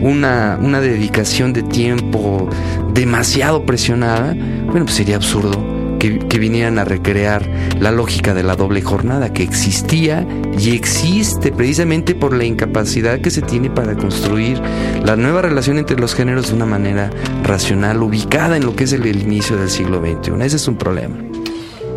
una, 0.00 0.58
una 0.60 0.80
dedicación 0.80 1.52
de 1.52 1.62
tiempo 1.62 2.48
demasiado 2.92 3.64
presionada, 3.64 4.34
bueno, 4.66 4.84
pues 4.84 4.94
sería 4.94 5.16
absurdo 5.16 5.73
que, 5.98 6.18
que, 6.18 6.38
vinieran 6.38 6.78
a 6.78 6.84
recrear 6.84 7.48
la 7.80 7.90
lógica 7.90 8.34
de 8.34 8.42
la 8.42 8.56
doble 8.56 8.82
jornada 8.82 9.32
que 9.32 9.42
existía 9.42 10.26
y 10.58 10.74
existe 10.74 11.52
precisamente 11.52 12.14
por 12.14 12.34
la 12.34 12.44
incapacidad 12.44 13.20
que 13.20 13.30
se 13.30 13.42
tiene 13.42 13.70
para 13.70 13.94
construir 13.94 14.60
la 15.04 15.16
nueva 15.16 15.42
relación 15.42 15.78
entre 15.78 15.98
los 15.98 16.14
géneros 16.14 16.48
de 16.48 16.54
una 16.54 16.66
manera 16.66 17.10
racional, 17.42 18.02
ubicada 18.02 18.56
en 18.56 18.64
lo 18.64 18.76
que 18.76 18.84
es 18.84 18.92
el, 18.92 19.06
el 19.06 19.22
inicio 19.22 19.56
del 19.56 19.70
siglo 19.70 20.00
XXI. 20.00 20.32
Ese 20.44 20.56
es 20.56 20.68
un 20.68 20.76
problema. 20.76 21.16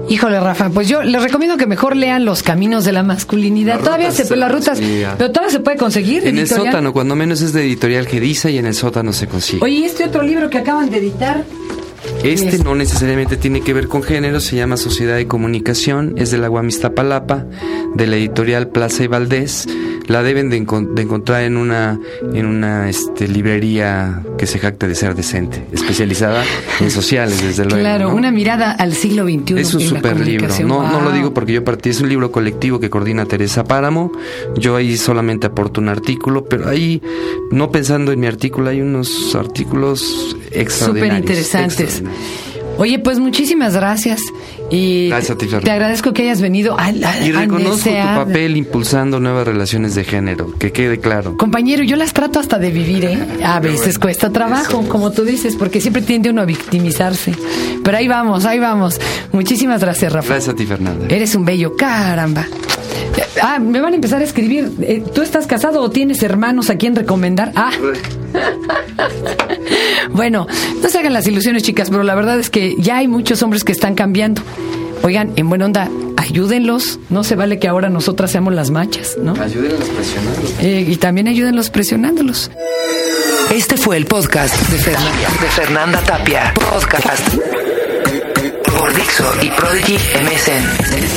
Híjole, 0.10 0.40
Rafa, 0.40 0.70
pues 0.70 0.88
yo 0.88 1.04
les 1.04 1.22
recomiendo 1.22 1.58
que 1.58 1.68
mejor 1.68 1.96
lean 1.96 2.24
Los 2.24 2.42
Caminos 2.42 2.86
de 2.86 2.94
la 2.94 3.04
Masculinidad. 3.04 3.80
Todavía 3.80 4.08
rutas 4.08 4.28
se 4.28 4.34
de 4.34 4.40
las 4.40 4.50
la 4.50 4.58
rutas, 4.58 4.80
pero 5.18 5.32
todavía 5.32 5.52
se 5.52 5.60
puede 5.60 5.78
conseguir. 5.78 6.26
En 6.26 6.38
el 6.38 6.46
editorial. 6.46 6.68
sótano, 6.68 6.94
cuando 6.94 7.16
menos 7.16 7.42
es 7.42 7.52
de 7.52 7.64
editorial 7.64 8.08
Gediza 8.08 8.50
y 8.50 8.58
en 8.58 8.66
el 8.66 8.74
sótano 8.74 9.12
se 9.12 9.28
consigue. 9.28 9.64
Oye, 9.64 9.76
¿y 9.76 9.84
este 9.84 10.06
otro 10.06 10.24
libro 10.24 10.50
que 10.50 10.60
acaban 10.60 10.90
de 10.90 10.98
editar. 10.98 11.44
Este 12.24 12.56
Es- 12.58 12.64
no 12.64 12.76
necesariamente 12.76 13.38
tiene 13.38 13.62
que 13.62 13.74
ver 13.74 13.88
con 13.88 14.04
género, 14.04 14.40
se 14.40 14.56
llama 14.56 14.78
Sociedad 14.78 15.16
de 15.16 15.28
Comunicación, 15.28 16.16
es 16.18 16.32
de 16.32 16.38
la 16.38 16.48
Guamistapalapa, 16.48 17.46
de 17.96 18.08
la 18.08 18.16
editorial 18.18 18.68
Plaza 18.70 19.04
y 19.04 19.08
Valdés. 19.08 19.68
La 20.08 20.24
deben 20.24 20.50
de, 20.50 20.58
encontrar 20.58 21.44
en 21.44 21.58
una, 21.58 22.00
en 22.34 22.46
una 22.46 22.90
este, 22.90 23.28
librería 23.28 24.24
que 24.38 24.48
se 24.48 24.60
jacte 24.60 24.88
de 24.88 24.96
ser 24.96 25.16
decente, 25.16 25.66
especializada 25.72 26.44
en 26.80 26.92
sociales, 26.92 27.42
desde 27.42 27.66
luego. 27.66 27.80
Claro, 27.80 28.16
una 28.16 28.32
mirada 28.32 28.72
al 28.72 28.94
siglo 28.94 29.26
XXI. 29.26 29.60
Es 29.60 29.74
un 29.74 29.82
super 29.82 30.20
libro. 30.20 30.48
No, 30.66 30.90
no 30.90 31.02
lo 31.02 31.12
digo 31.12 31.34
porque 31.34 31.54
yo 31.54 31.64
partí, 31.64 31.90
es 31.90 32.02
un 32.02 32.10
libro 32.10 32.32
colectivo 32.32 32.80
que 32.80 32.90
coordina 32.90 33.26
Teresa 33.26 33.64
Páramo. 33.64 34.12
Yo 34.56 34.76
ahí 34.76 34.98
solamente 34.98 35.48
aporto 35.48 35.82
un 35.82 35.90
artículo, 35.90 36.46
pero 36.46 36.70
ahí, 36.70 37.02
no 37.52 37.72
pensando 37.72 38.12
en 38.12 38.20
mi 38.20 38.28
artículo, 38.28 38.70
hay 38.70 38.82
unos 38.82 39.36
artículos 39.36 40.38
extraordinarios. 40.52 41.18
Súper 41.18 41.18
interesantes. 41.18 42.04
Oye, 42.78 43.00
pues 43.00 43.20
muchísimas 43.20 43.74
gracias. 43.74 44.22
Y 44.70 45.10
te 45.10 45.72
agradezco 45.72 46.14
que 46.14 46.24
hayas 46.24 46.42
venido 46.42 46.78
a, 46.78 46.92
Y 46.92 47.32
reconozco 47.32 47.90
tu 47.90 47.96
papel 47.96 48.58
impulsando 48.58 49.20
nuevas 49.20 49.48
relaciones 49.48 49.96
de 49.96 50.04
género, 50.04 50.54
que 50.58 50.72
quede 50.72 51.00
claro. 51.00 51.38
Compañero, 51.38 51.84
yo 51.84 51.96
las 51.96 52.14
trato 52.14 52.40
hasta 52.40 52.60
de 52.60 52.72
vivir, 52.72 53.06
¿eh? 53.06 53.18
A 53.44 53.60
veces 53.60 53.98
cuesta 53.98 54.32
trabajo, 54.32 54.84
como 54.88 55.12
tú 55.12 55.24
dices, 55.24 55.56
porque 55.56 55.82
siempre 55.82 56.02
tiende 56.02 56.30
uno 56.30 56.42
a 56.42 56.46
victimizarse. 56.46 57.34
Pero 57.84 57.98
ahí 57.98 58.08
vamos, 58.08 58.46
ahí 58.46 58.60
vamos. 58.60 59.00
Muchísimas 59.32 59.82
gracias, 59.82 60.12
Rafa. 60.14 60.28
Gracias 60.34 60.54
a 60.54 60.58
ti, 60.58 60.66
Fernanda. 60.66 61.08
Eres 61.10 61.36
un 61.36 61.46
bello, 61.46 61.76
caramba. 61.76 62.46
Ah, 63.42 63.60
me 63.60 63.82
van 63.82 63.94
a 63.94 63.96
empezar 63.96 64.22
a 64.22 64.26
escribir. 64.26 64.72
Eh, 64.82 65.04
¿Tú 65.14 65.22
estás 65.22 65.48
casado 65.48 65.82
o 65.82 65.90
tienes 65.90 66.22
hermanos 66.24 66.70
a 66.70 66.78
quien 66.78 66.96
recomendar? 66.96 67.52
Ah. 67.56 67.72
Bueno, 70.12 70.48
no 70.82 70.90
se 70.90 71.00
hagan 71.00 71.14
las 71.14 71.28
ilusiones, 71.28 71.64
chicas, 71.64 71.90
pero 71.90 72.04
la 72.04 72.16
verdad 72.16 72.40
es 72.40 72.50
que 72.50 72.76
ya 72.78 72.98
hay 72.98 73.08
muchos 73.08 73.42
hombres 73.44 73.64
que 73.64 73.72
están 73.72 73.96
cambiando. 73.96 74.42
Oigan, 75.04 75.34
en 75.36 75.50
buena 75.50 75.66
onda, 75.66 75.90
ayúdenlos. 76.18 77.00
No 77.10 77.24
se 77.24 77.36
vale 77.36 77.60
que 77.60 77.68
ahora 77.68 77.90
nosotras 77.90 78.32
seamos 78.32 78.54
las 78.54 78.72
machas, 78.72 79.18
¿no? 79.22 79.34
Ayúdenlos 79.42 79.88
presionándolos. 79.90 80.54
Eh, 80.60 80.86
y 80.88 80.96
también 80.98 81.28
ayúdenlos 81.28 81.70
presionándolos. 81.70 82.52
Este 83.54 83.78
fue 83.78 83.98
el 83.98 84.06
podcast 84.06 84.56
de 84.70 84.78
Fernanda, 84.78 85.30
de 85.42 85.48
Fernanda 85.48 86.02
Tapia. 86.02 86.54
Podcast 86.70 87.36
por 88.78 88.94
Dixo 88.94 89.24
y 89.42 89.50
Prodigy 89.50 89.96
MSN. 89.96 91.17